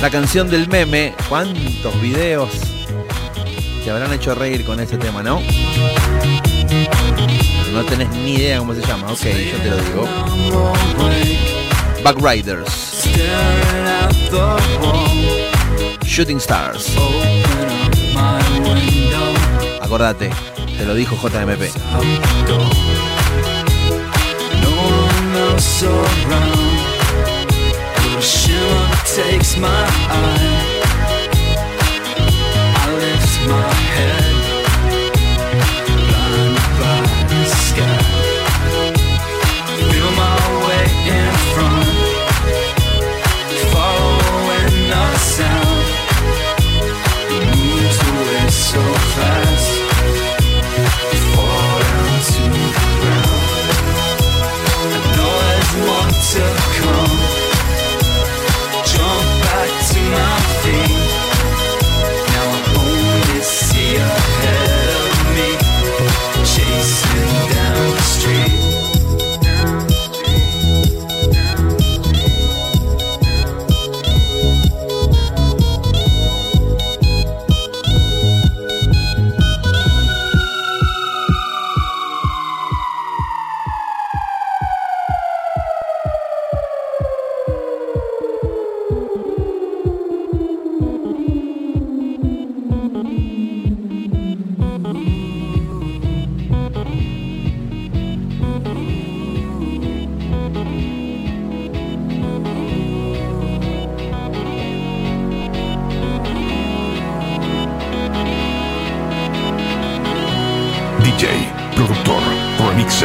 La 0.00 0.10
canción 0.10 0.48
del 0.48 0.68
meme, 0.68 1.14
cuántos 1.28 2.00
videos 2.00 2.50
te 3.84 3.90
habrán 3.90 4.12
hecho 4.12 4.34
reír 4.36 4.64
con 4.64 4.78
ese 4.78 4.96
tema, 4.96 5.22
¿no? 5.22 5.42
No 7.72 7.84
tenés 7.84 8.08
ni 8.10 8.34
idea 8.34 8.58
cómo 8.58 8.74
se 8.74 8.82
llama, 8.82 9.10
ok, 9.10 9.22
yo 9.22 9.58
te 9.58 9.70
lo 9.70 9.76
digo. 9.76 10.08
Backriders. 12.04 13.06
Shooting 16.16 16.40
Stars. 16.40 16.96
Acordate, 19.82 20.30
te 20.78 20.84
lo 20.86 20.94
dijo 20.94 21.14
JMP. 21.28 21.70
takes 29.14 29.56
my 29.58 29.68
eye 30.08 30.75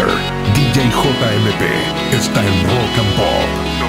Mixer, 0.01 0.07
DJ 0.55 0.89
JMP, 0.89 2.15
está 2.15 2.41
en 2.41 2.63
Rock 2.63 2.97
and 2.97 3.15
Pop. 3.15 3.80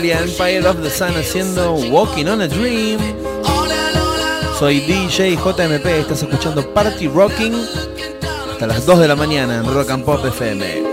Australia, 0.00 0.22
Empire 0.22 0.66
of 0.66 0.82
the 0.82 0.88
Sun 0.88 1.14
haciendo 1.14 1.74
Walking 1.90 2.26
on 2.26 2.40
a 2.40 2.48
Dream. 2.48 2.98
Soy 4.58 4.80
DJ 4.80 5.36
JMP, 5.36 5.84
estás 5.84 6.22
escuchando 6.22 6.66
Party 6.72 7.06
Rocking 7.06 7.52
hasta 8.50 8.66
las 8.66 8.86
2 8.86 8.98
de 8.98 9.08
la 9.08 9.16
mañana 9.16 9.58
en 9.58 9.74
Rock 9.74 9.90
and 9.90 10.04
Pop 10.04 10.24
FM. 10.24 10.89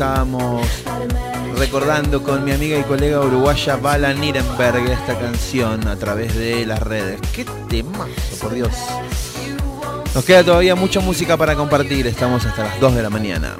estábamos 0.00 0.66
recordando 1.58 2.22
con 2.22 2.42
mi 2.42 2.52
amiga 2.52 2.78
y 2.78 2.82
colega 2.84 3.20
uruguaya 3.20 3.76
Bala 3.76 4.14
Nirenberg 4.14 4.90
esta 4.90 5.18
canción 5.18 5.86
a 5.86 5.96
través 5.96 6.34
de 6.34 6.64
las 6.64 6.80
redes. 6.80 7.20
¡Qué 7.34 7.44
temazo, 7.68 8.08
por 8.40 8.54
Dios! 8.54 8.72
Nos 10.14 10.24
queda 10.24 10.42
todavía 10.42 10.74
mucha 10.74 11.00
música 11.00 11.36
para 11.36 11.54
compartir, 11.54 12.06
estamos 12.06 12.46
hasta 12.46 12.64
las 12.64 12.80
2 12.80 12.94
de 12.94 13.02
la 13.02 13.10
mañana. 13.10 13.54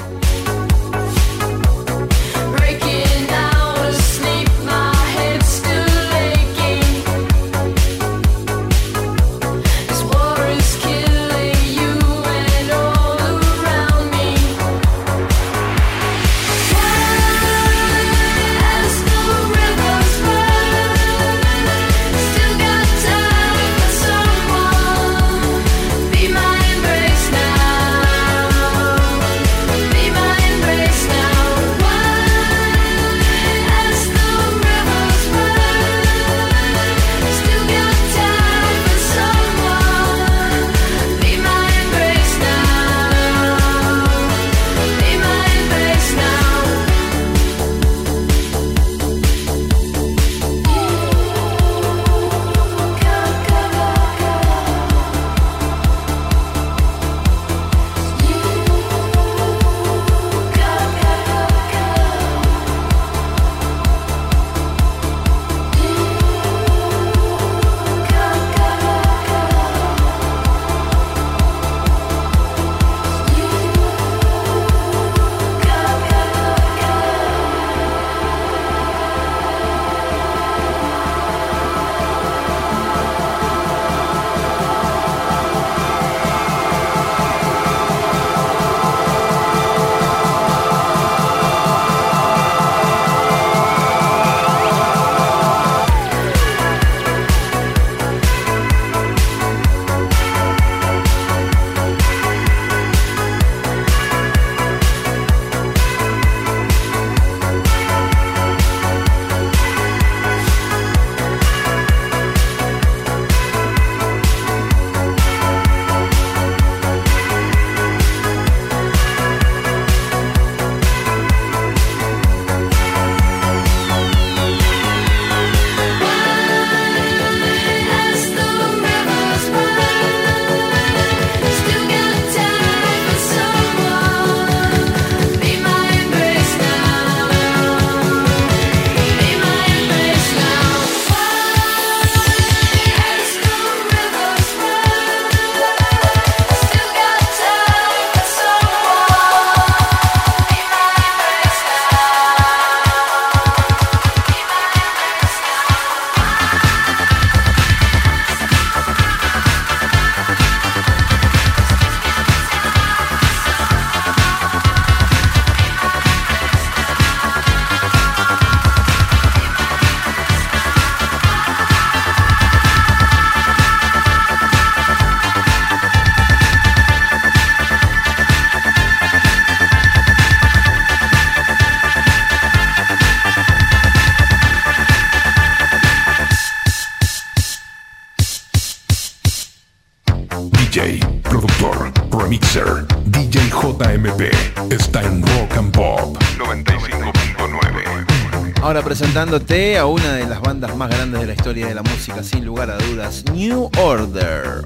Presentándote 199.01 199.79
a 199.79 199.87
una 199.87 200.13
de 200.13 200.27
las 200.27 200.43
bandas 200.43 200.77
más 200.77 200.91
grandes 200.91 201.23
de 201.23 201.27
la 201.29 201.33
historia 201.33 201.67
de 201.67 201.75
la 201.75 201.83
música, 201.83 202.23
sin 202.23 202.45
lugar 202.45 202.71
a 202.71 202.77
dudas, 202.77 203.25
New 203.33 203.71
Order. 203.79 204.63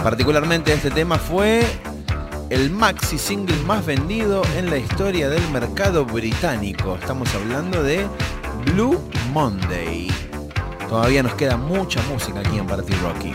Particularmente 0.00 0.72
este 0.72 0.92
tema 0.92 1.18
fue 1.18 1.66
el 2.50 2.70
maxi 2.70 3.18
single 3.18 3.56
más 3.66 3.84
vendido 3.84 4.42
en 4.56 4.70
la 4.70 4.76
historia 4.76 5.28
del 5.28 5.42
mercado 5.50 6.04
británico. 6.04 6.98
Estamos 7.00 7.34
hablando 7.34 7.82
de 7.82 8.06
Blue 8.66 9.02
Monday. 9.32 10.08
Todavía 10.88 11.24
nos 11.24 11.34
queda 11.34 11.56
mucha 11.56 12.00
música 12.02 12.38
aquí 12.38 12.58
en 12.58 12.66
Party 12.68 12.92
Rocky. 13.02 13.34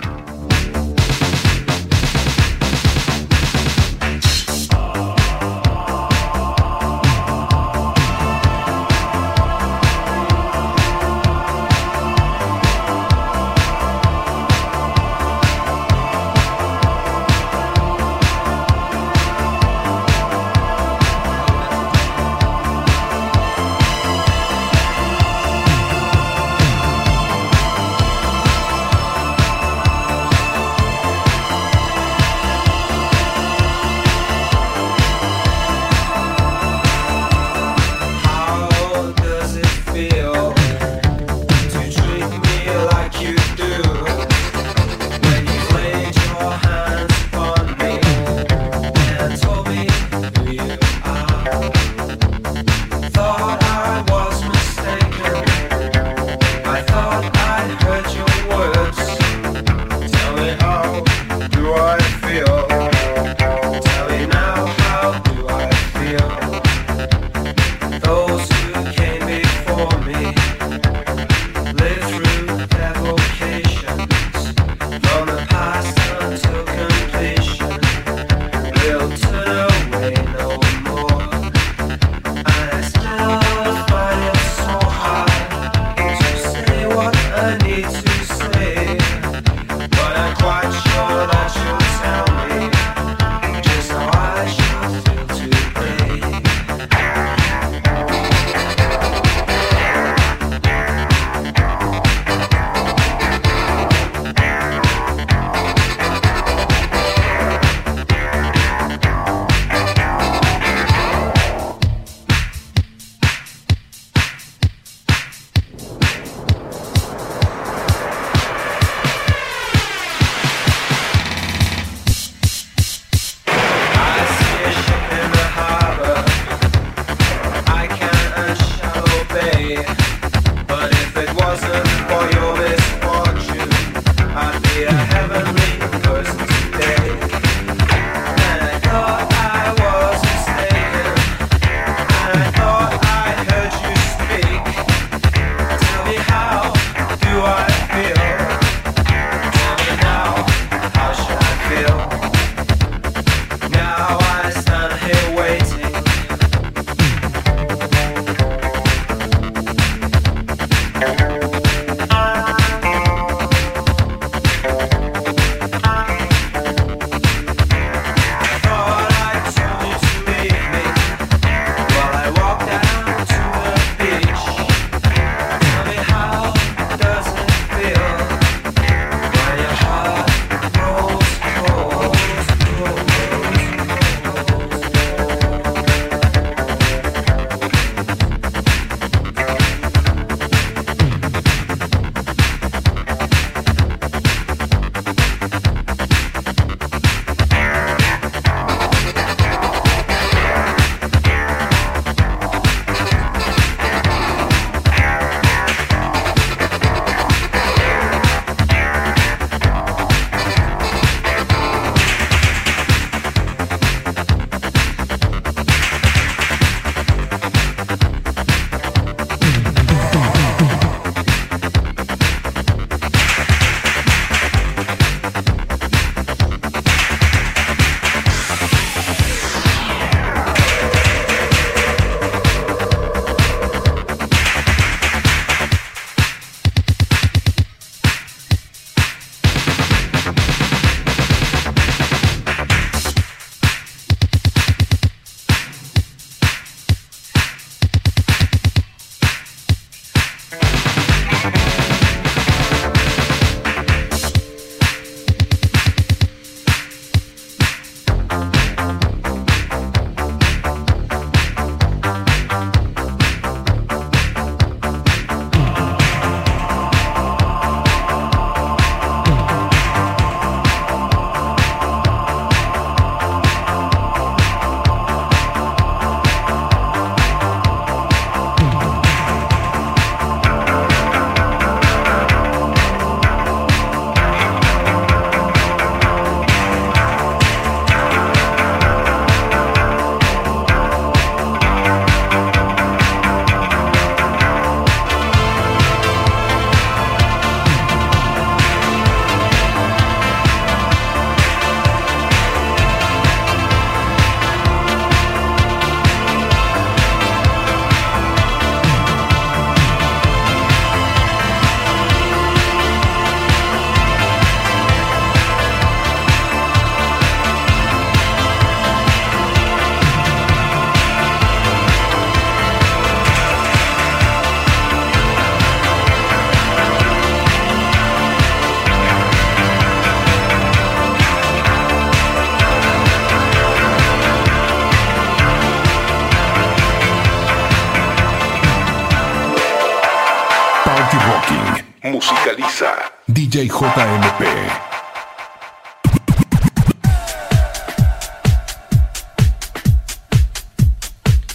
DJ 343.27 343.67
JMP. 343.67 344.41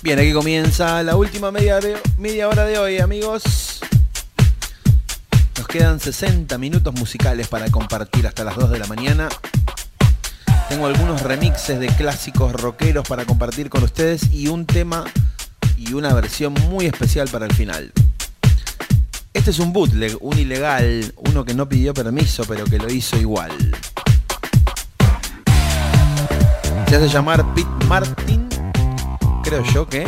Bien, 0.03 0.19
aquí 0.19 0.33
comienza 0.33 1.03
la 1.03 1.17
última 1.17 1.51
media, 1.51 1.79
de- 1.81 1.99
media 2.19 2.49
hora 2.49 2.65
de 2.65 2.79
hoy, 2.79 2.99
amigos. 2.99 3.81
Nos 5.59 5.67
quedan 5.69 6.01
60 6.01 6.57
minutos 6.59 6.95
musicales 6.95 7.49
para 7.49 7.71
compartir 7.71 8.27
hasta 8.27 8.43
las 8.45 8.57
2 8.57 8.71
de 8.71 8.79
la 8.79 8.87
mañana. 8.87 9.29
Tengo 10.69 10.87
algunos 10.87 11.21
remixes 11.23 11.79
de 11.81 11.89
clásicos 11.89 12.53
rockeros 12.53 13.07
para 13.07 13.25
compartir 13.27 13.69
con 13.69 13.83
ustedes 13.83 14.31
y 14.33 14.49
un 14.49 14.65
tema 14.67 15.05
y 15.77 15.93
una 15.93 16.15
versión 16.15 16.55
muy 16.71 16.87
especial 16.87 17.29
para 17.29 17.45
el 17.47 17.53
final. 17.55 17.93
Este 19.41 19.53
es 19.53 19.59
un 19.59 19.73
bootleg, 19.73 20.19
un 20.21 20.39
ilegal, 20.39 21.15
uno 21.31 21.47
que 21.47 21.55
no 21.55 21.67
pidió 21.67 21.95
permiso 21.95 22.45
pero 22.47 22.67
que 22.67 22.77
lo 22.77 22.93
hizo 22.93 23.17
igual. 23.17 23.51
Se 26.87 26.97
hace 26.97 27.09
llamar 27.09 27.43
Pete 27.55 27.87
Martin 27.89 28.47
creo 29.43 29.65
yo 29.73 29.89
que 29.89 30.07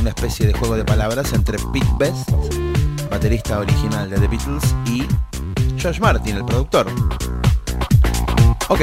una 0.00 0.08
especie 0.08 0.46
de 0.46 0.54
juego 0.54 0.74
de 0.74 0.86
palabras 0.86 1.34
entre 1.34 1.58
Pete 1.58 1.86
Best, 1.98 2.30
baterista 3.10 3.58
original 3.58 4.08
de 4.08 4.18
The 4.18 4.28
Beatles, 4.28 4.74
y 4.86 5.06
Josh 5.78 6.00
Martin, 6.00 6.36
el 6.36 6.44
productor. 6.46 6.86
Ok, 8.70 8.80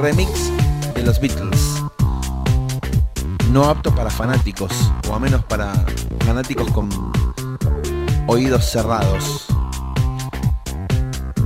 remix 0.00 0.50
de 0.96 1.04
los 1.04 1.20
Beatles. 1.20 1.80
No 3.52 3.66
apto 3.66 3.94
para 3.94 4.10
fanáticos, 4.10 4.72
o 5.08 5.14
a 5.14 5.20
menos 5.20 5.44
para 5.44 5.72
fanáticos 6.24 6.68
con 6.72 6.88
oídos 8.26 8.64
cerrados. 8.64 9.46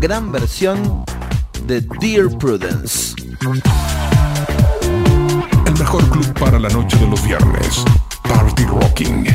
Gran 0.01 0.32
versión 0.32 1.05
de 1.66 1.81
Dear 2.01 2.28
Prudence. 2.39 3.15
El 5.66 5.78
mejor 5.78 6.09
club 6.11 6.39
para 6.39 6.59
la 6.59 6.69
noche 6.70 6.97
de 6.98 7.07
los 7.07 7.23
viernes. 7.24 7.85
Party 8.23 8.65
Rocking. 8.65 9.27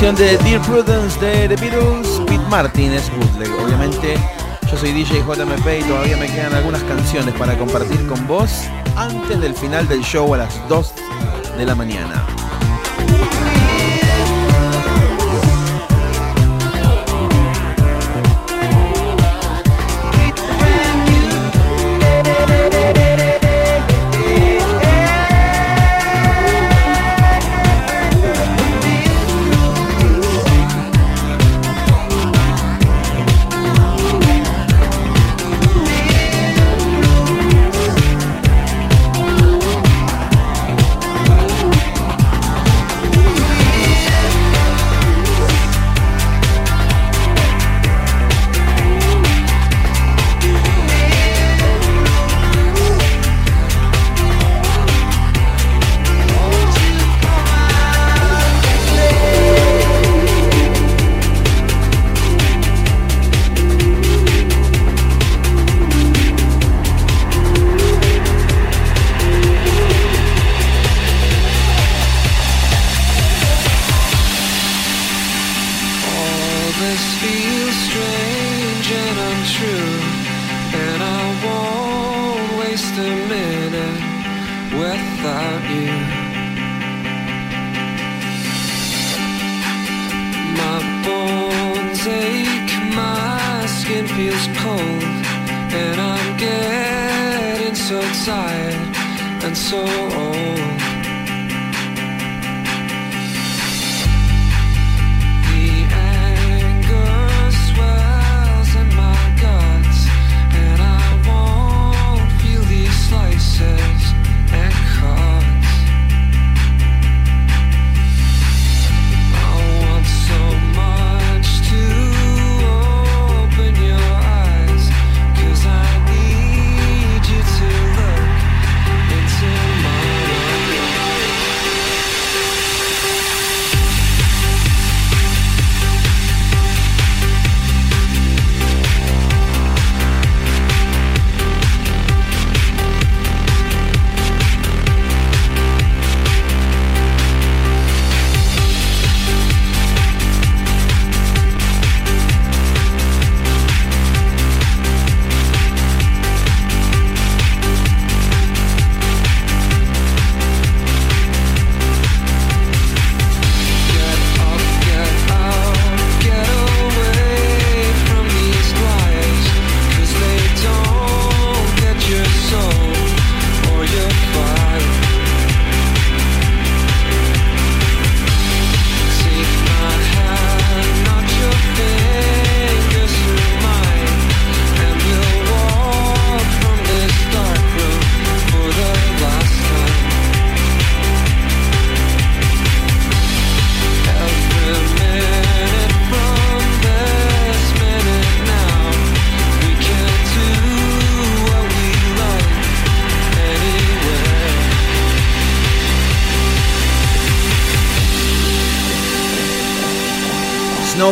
De 0.00 0.38
Dear 0.38 0.62
Prudence 0.62 1.20
de 1.20 1.46
The 1.46 1.56
Beatles, 1.56 2.22
Pete 2.26 2.42
Martin 2.48 2.90
es 2.94 3.10
bootleg. 3.14 3.50
Obviamente, 3.62 4.16
yo 4.70 4.78
soy 4.78 4.92
DJ 4.92 5.18
JMP 5.18 5.78
y 5.78 5.82
todavía 5.82 6.16
me 6.16 6.26
quedan 6.26 6.54
algunas 6.54 6.82
canciones 6.84 7.34
para 7.34 7.58
compartir 7.58 8.06
con 8.06 8.26
vos 8.26 8.50
antes 8.96 9.38
del 9.38 9.54
final 9.54 9.86
del 9.88 10.00
show 10.00 10.32
a 10.32 10.38
las 10.38 10.68
2 10.70 10.94
de 11.58 11.66
la 11.66 11.74
mañana. 11.74 12.24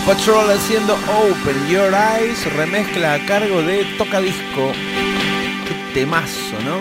Patrol 0.00 0.50
haciendo 0.50 0.94
Open 0.94 1.68
Your 1.68 1.92
Eyes, 1.92 2.52
remezcla 2.54 3.14
a 3.14 3.26
cargo 3.26 3.62
de 3.62 3.84
Tocadisco. 3.96 4.72
Qué 5.66 5.94
temazo, 5.94 6.56
¿no? 6.64 6.78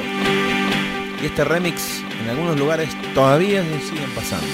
Y 1.22 1.26
este 1.26 1.44
remix 1.44 2.04
en 2.22 2.30
algunos 2.30 2.60
lugares 2.60 2.90
todavía 3.14 3.64
se 3.64 3.90
siguen 3.90 4.10
pasando. 4.12 4.48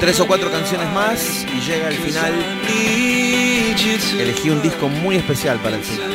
Tres 0.00 0.20
o 0.20 0.26
cuatro 0.26 0.50
canciones 0.50 0.90
más 0.92 1.46
y 1.54 1.60
llega 1.60 1.88
el 1.88 1.96
final. 1.96 2.34
Elegí 4.18 4.50
un 4.50 4.60
disco 4.60 4.88
muy 4.88 5.16
especial 5.16 5.58
para 5.58 5.76
el 5.76 5.82
final. 5.82 6.12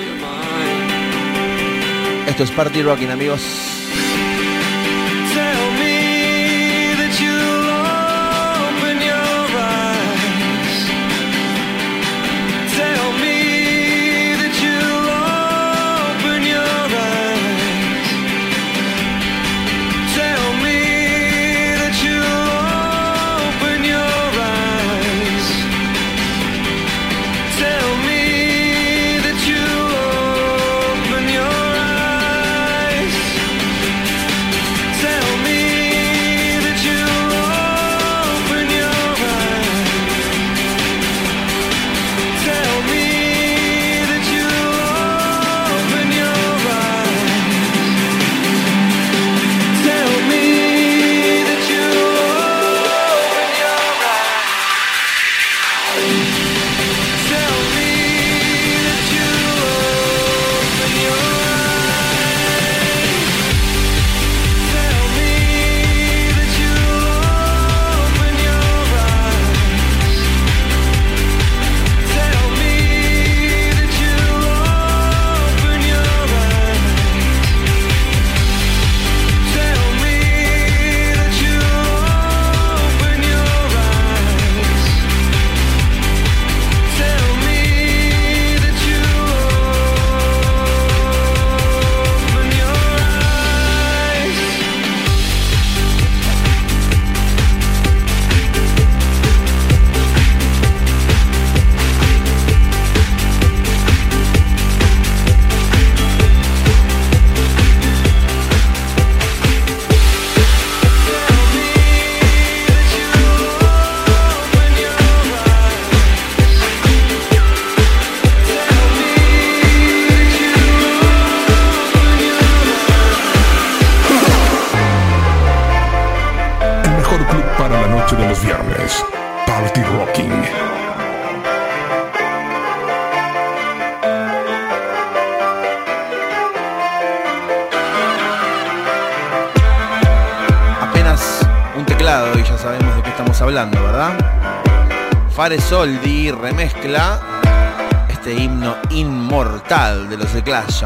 Esto 2.28 2.44
es 2.44 2.52
Party 2.52 2.82
Rocking, 2.84 3.10
amigos. 3.10 3.77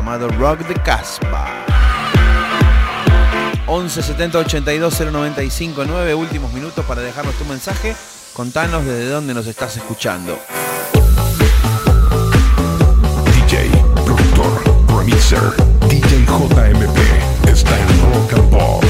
Llamado 0.02 0.30
Rock 0.30 0.66
the 0.66 0.74
Casbah. 0.74 1.64
11 3.68 4.02
70 4.02 4.40
82 4.40 5.00
095 5.00 5.86
9 5.86 6.16
últimos 6.16 6.52
minutos 6.54 6.84
para 6.86 7.02
dejarnos 7.02 7.36
tu 7.36 7.46
mensaje. 7.46 7.96
Contanos 8.34 8.84
desde 8.84 9.10
dónde 9.10 9.36
nos 9.36 9.46
estás 9.46 9.78
escuchando. 9.78 10.40
DJ, 13.26 13.70
productor, 14.04 14.64
remixer, 14.98 15.54
DJ 15.88 16.26
JMP 16.26 17.48
está 17.48 17.78
en 17.80 18.14
Rock 18.14 18.34
and 18.34 18.50
Pop 18.50 18.84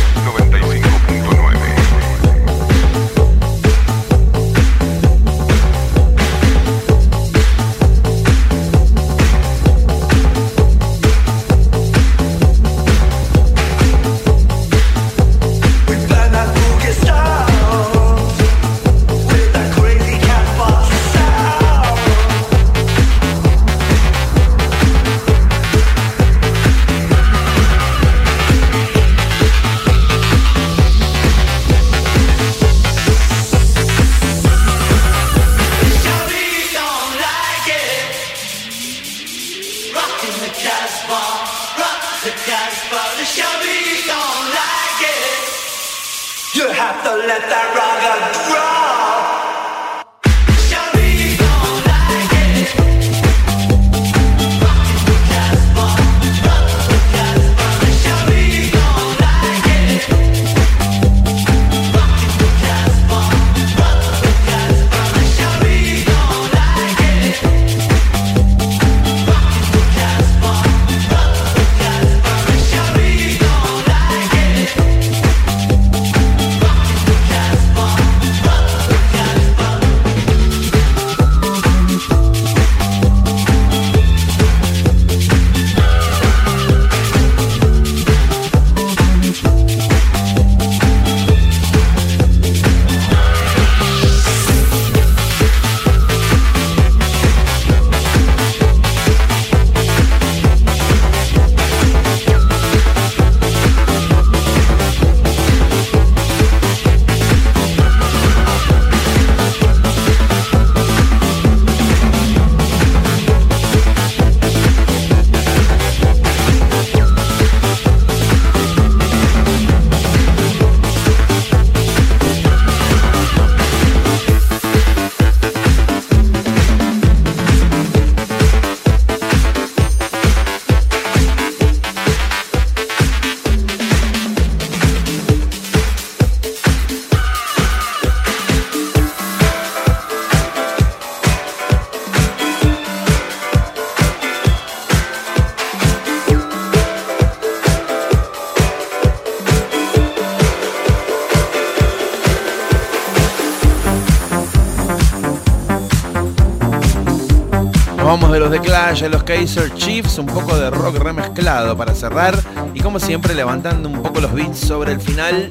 a 158.92 159.08
los 159.08 159.24
Kaiser 159.24 159.74
Chiefs, 159.76 160.18
un 160.20 160.26
poco 160.26 160.60
de 160.60 160.70
rock 160.70 160.98
remezclado 160.98 161.78
para 161.78 161.96
cerrar 161.96 162.38
y 162.74 162.82
como 162.82 163.00
siempre 163.00 163.34
levantando 163.34 163.88
un 163.88 164.04
poco 164.04 164.20
los 164.20 164.34
beats 164.34 164.60
sobre 164.60 164.92
el 164.92 165.00
final. 165.00 165.50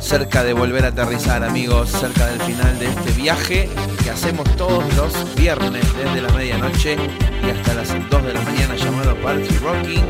Cerca 0.00 0.42
de 0.42 0.54
volver 0.54 0.86
a 0.86 0.88
aterrizar 0.88 1.44
amigos, 1.44 1.90
cerca 1.90 2.26
del 2.26 2.40
final 2.40 2.78
de 2.78 2.86
este 2.86 3.10
viaje 3.12 3.68
que 4.02 4.10
hacemos 4.10 4.48
todos 4.56 4.82
los 4.96 5.12
viernes 5.34 5.84
desde 5.94 6.22
la 6.22 6.32
medianoche 6.32 6.96
y 7.46 7.50
hasta 7.50 7.74
las 7.74 7.88
2 8.10 8.24
de 8.24 8.32
la 8.32 8.40
mañana 8.40 8.76
llamado 8.76 9.14
Party 9.16 9.54
Rocking. 9.58 10.06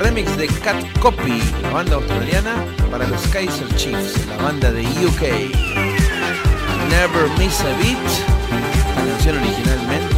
Remix 0.00 0.36
de 0.36 0.48
Cat 0.48 0.84
Copy, 1.00 1.42
la 1.62 1.70
banda 1.70 1.94
australiana, 1.94 2.62
para 2.90 3.08
los 3.08 3.26
Kaiser 3.28 3.74
Chiefs, 3.74 4.26
la 4.26 4.36
banda 4.36 4.70
de 4.70 4.82
UK. 4.82 5.22
Never 6.90 7.30
Miss 7.38 7.58
a 7.62 7.74
Beat. 7.78 7.98
La 8.96 9.12
canción 9.12 9.38
originalmente 9.38 10.17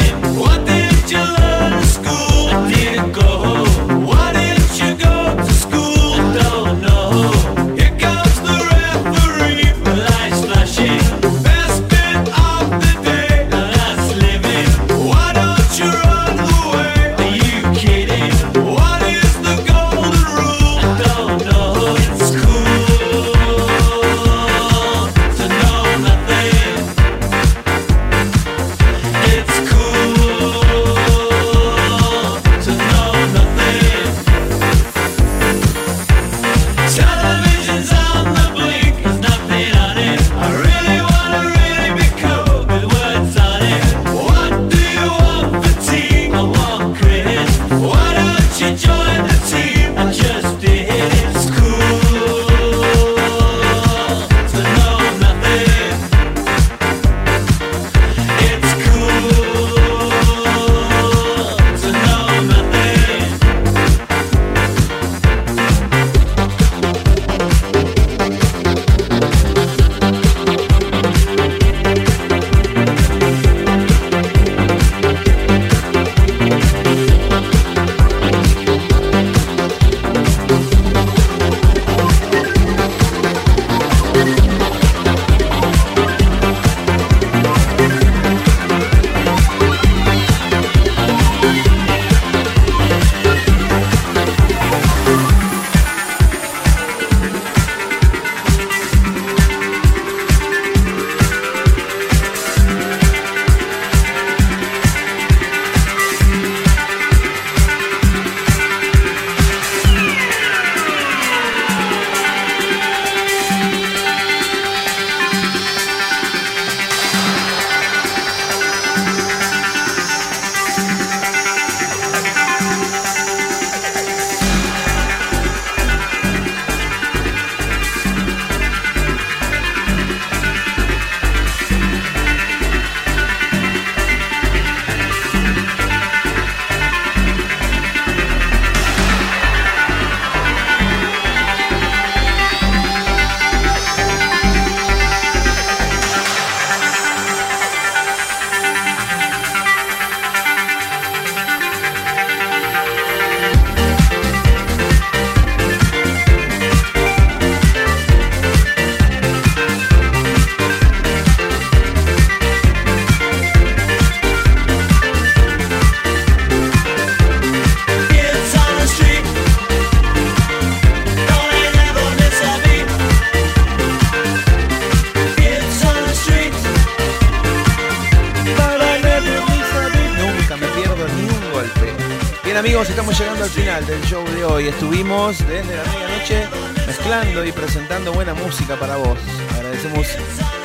de 184.35 184.45
hoy. 184.45 184.67
Estuvimos 184.67 185.37
desde 185.39 185.75
la 185.75 185.83
medianoche 185.83 186.47
mezclando 186.87 187.45
y 187.45 187.51
presentando 187.51 188.13
buena 188.13 188.33
música 188.33 188.75
para 188.77 188.95
vos. 188.97 189.17
Agradecemos 189.55 190.07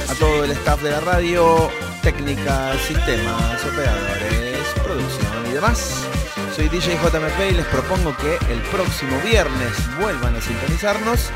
a 0.08 0.14
todo 0.14 0.44
el 0.44 0.50
staff 0.52 0.82
de 0.82 0.90
la 0.90 1.00
radio, 1.00 1.70
técnica, 2.02 2.72
sistemas, 2.86 3.64
operadores, 3.64 4.58
producción 4.82 5.46
y 5.50 5.52
demás. 5.54 6.06
Soy 6.56 6.70
DJ 6.70 6.94
JMP 6.94 7.50
y 7.50 7.54
les 7.54 7.66
propongo 7.66 8.16
que 8.16 8.38
el 8.50 8.58
próximo 8.72 9.20
viernes 9.20 9.72
vuelvan 10.00 10.36
a 10.36 10.40
sintonizarnos. 10.40 11.28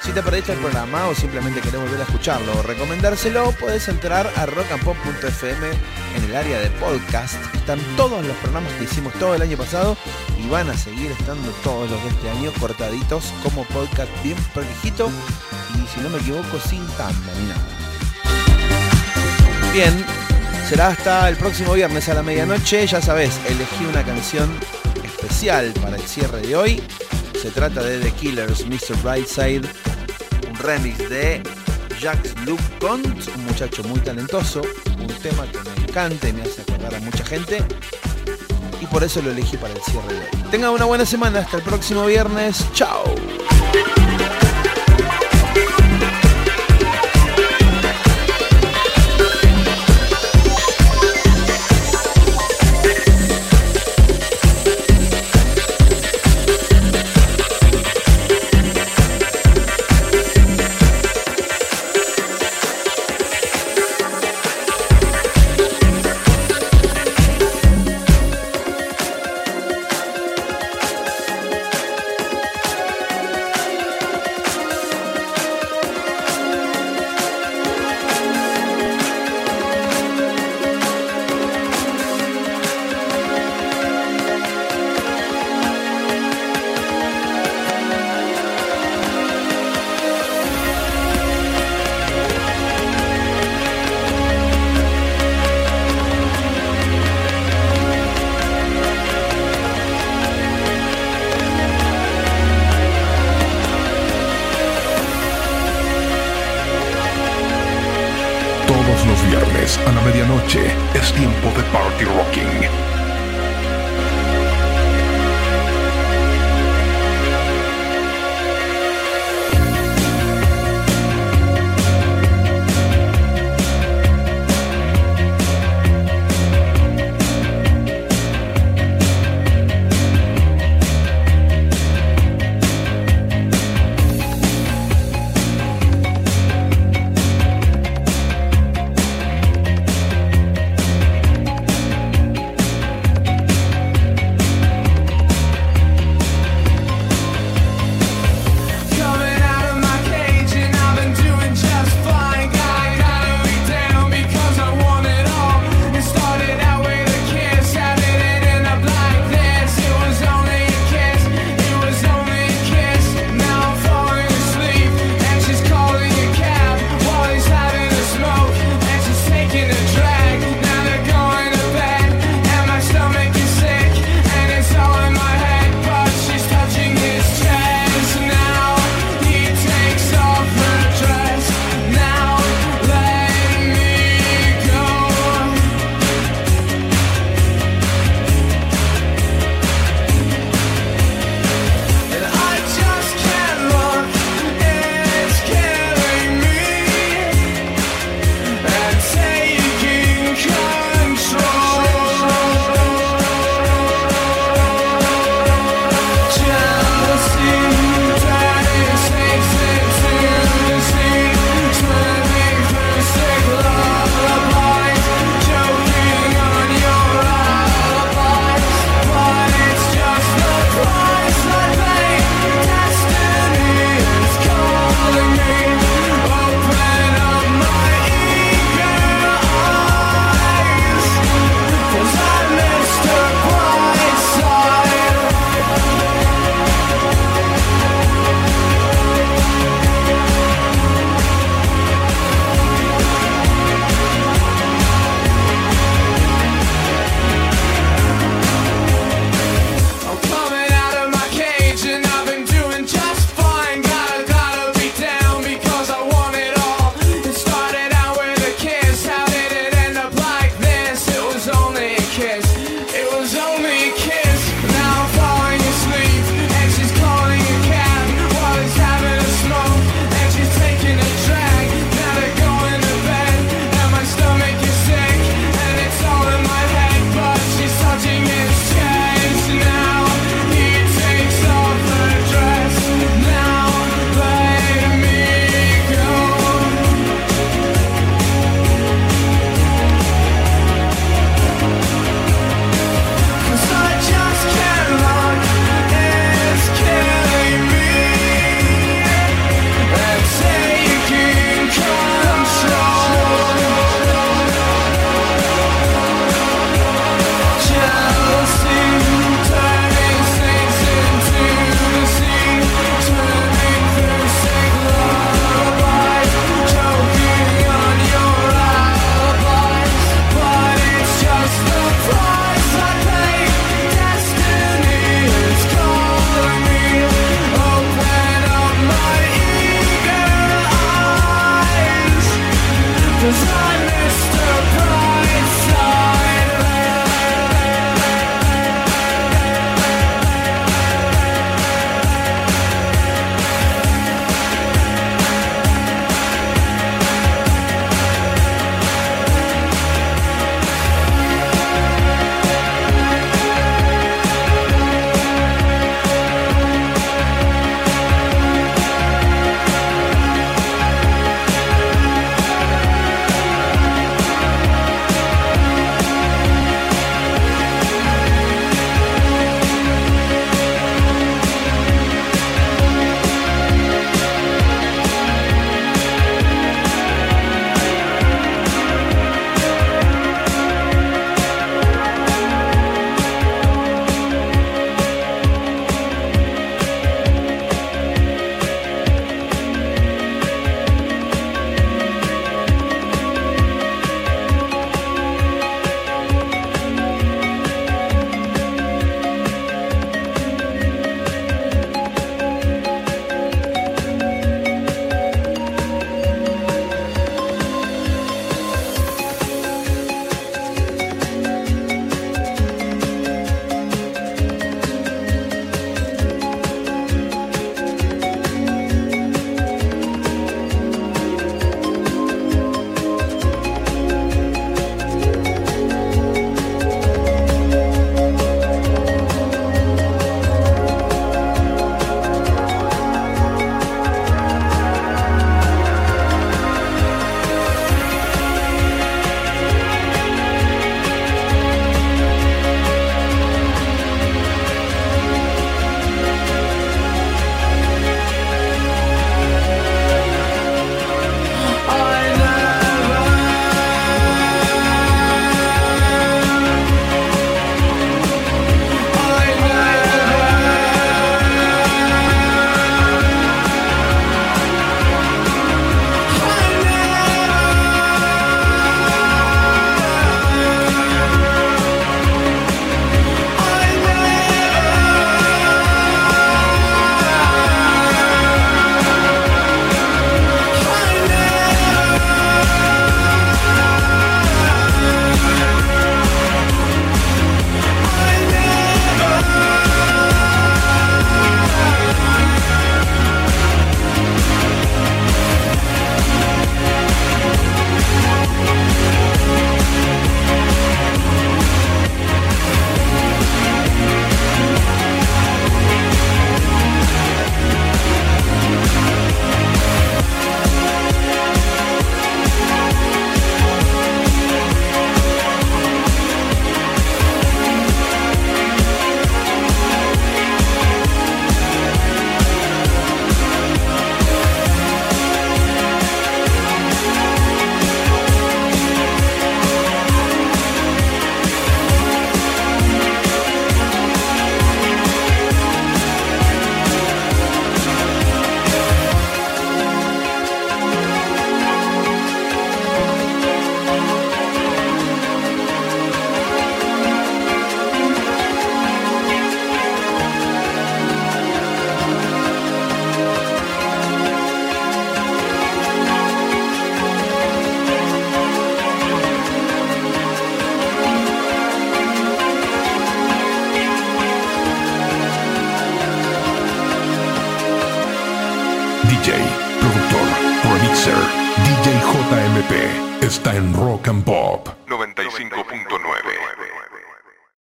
Si 0.00 0.12
te 0.12 0.22
perdiste 0.22 0.52
el 0.52 0.60
programa 0.60 1.08
o 1.08 1.16
simplemente 1.16 1.60
querés 1.60 1.80
volver 1.80 1.98
a 1.98 2.04
escucharlo 2.04 2.56
o 2.56 2.62
recomendárselo, 2.62 3.50
puedes 3.58 3.88
entrar 3.88 4.32
a 4.36 4.46
rockandpop.fm 4.46 5.68
en 6.14 6.24
el 6.24 6.36
área 6.36 6.60
de 6.60 6.70
podcast. 6.70 7.34
Están 7.56 7.80
todos 7.96 8.24
los 8.24 8.36
programas 8.36 8.72
que 8.74 8.84
hicimos 8.84 9.12
todo 9.14 9.34
el 9.34 9.42
año 9.42 9.56
pasado 9.56 9.96
y 10.40 10.48
van 10.48 10.70
a 10.70 10.76
seguir 10.76 11.10
estando 11.10 11.50
todos 11.64 11.90
los 11.90 12.00
de 12.04 12.10
este 12.10 12.30
año 12.30 12.52
cortaditos 12.60 13.34
como 13.42 13.64
podcast 13.64 14.12
bien 14.22 14.38
prolijito 14.54 15.10
y 15.74 15.88
si 15.88 16.00
no 16.02 16.08
me 16.08 16.18
equivoco 16.18 16.60
sin 16.60 16.86
tanda 16.96 17.32
ni 17.36 17.48
nada. 17.48 17.66
Bien, 19.72 20.04
será 20.68 20.88
hasta 20.88 21.26
el 21.30 21.36
próximo 21.36 21.72
viernes 21.72 22.10
a 22.10 22.14
la 22.14 22.22
medianoche. 22.22 22.86
Ya 22.86 23.00
sabes, 23.00 23.40
elegí 23.46 23.86
una 23.86 24.04
canción 24.04 24.50
especial 25.02 25.72
para 25.80 25.96
el 25.96 26.02
cierre 26.02 26.42
de 26.42 26.56
hoy. 26.56 26.82
Se 27.40 27.50
trata 27.50 27.82
de 27.82 27.98
The 28.00 28.10
Killers, 28.12 28.66
Mr. 28.66 29.00
Brightside, 29.02 29.66
un 30.46 30.56
remix 30.56 30.98
de 31.08 31.42
Jacques 31.98 32.34
Luc 32.44 32.60
Cont, 32.80 33.06
un 33.34 33.44
muchacho 33.46 33.82
muy 33.84 33.98
talentoso, 34.00 34.60
un 34.98 35.06
tema 35.06 35.46
que 35.50 35.58
me 35.70 35.86
encanta 35.86 36.28
y 36.28 36.32
me 36.34 36.42
hace 36.42 36.60
acordar 36.60 36.94
a 36.96 37.00
mucha 37.00 37.24
gente. 37.24 37.64
Y 38.78 38.86
por 38.86 39.02
eso 39.02 39.22
lo 39.22 39.30
elegí 39.30 39.56
para 39.56 39.72
el 39.72 39.80
cierre 39.80 40.12
de 40.12 40.20
hoy. 40.20 40.50
Tengan 40.50 40.70
una 40.72 40.84
buena 40.84 41.06
semana, 41.06 41.40
hasta 41.40 41.56
el 41.56 41.62
próximo 41.62 42.04
viernes. 42.04 42.66
Chao. 42.74 43.04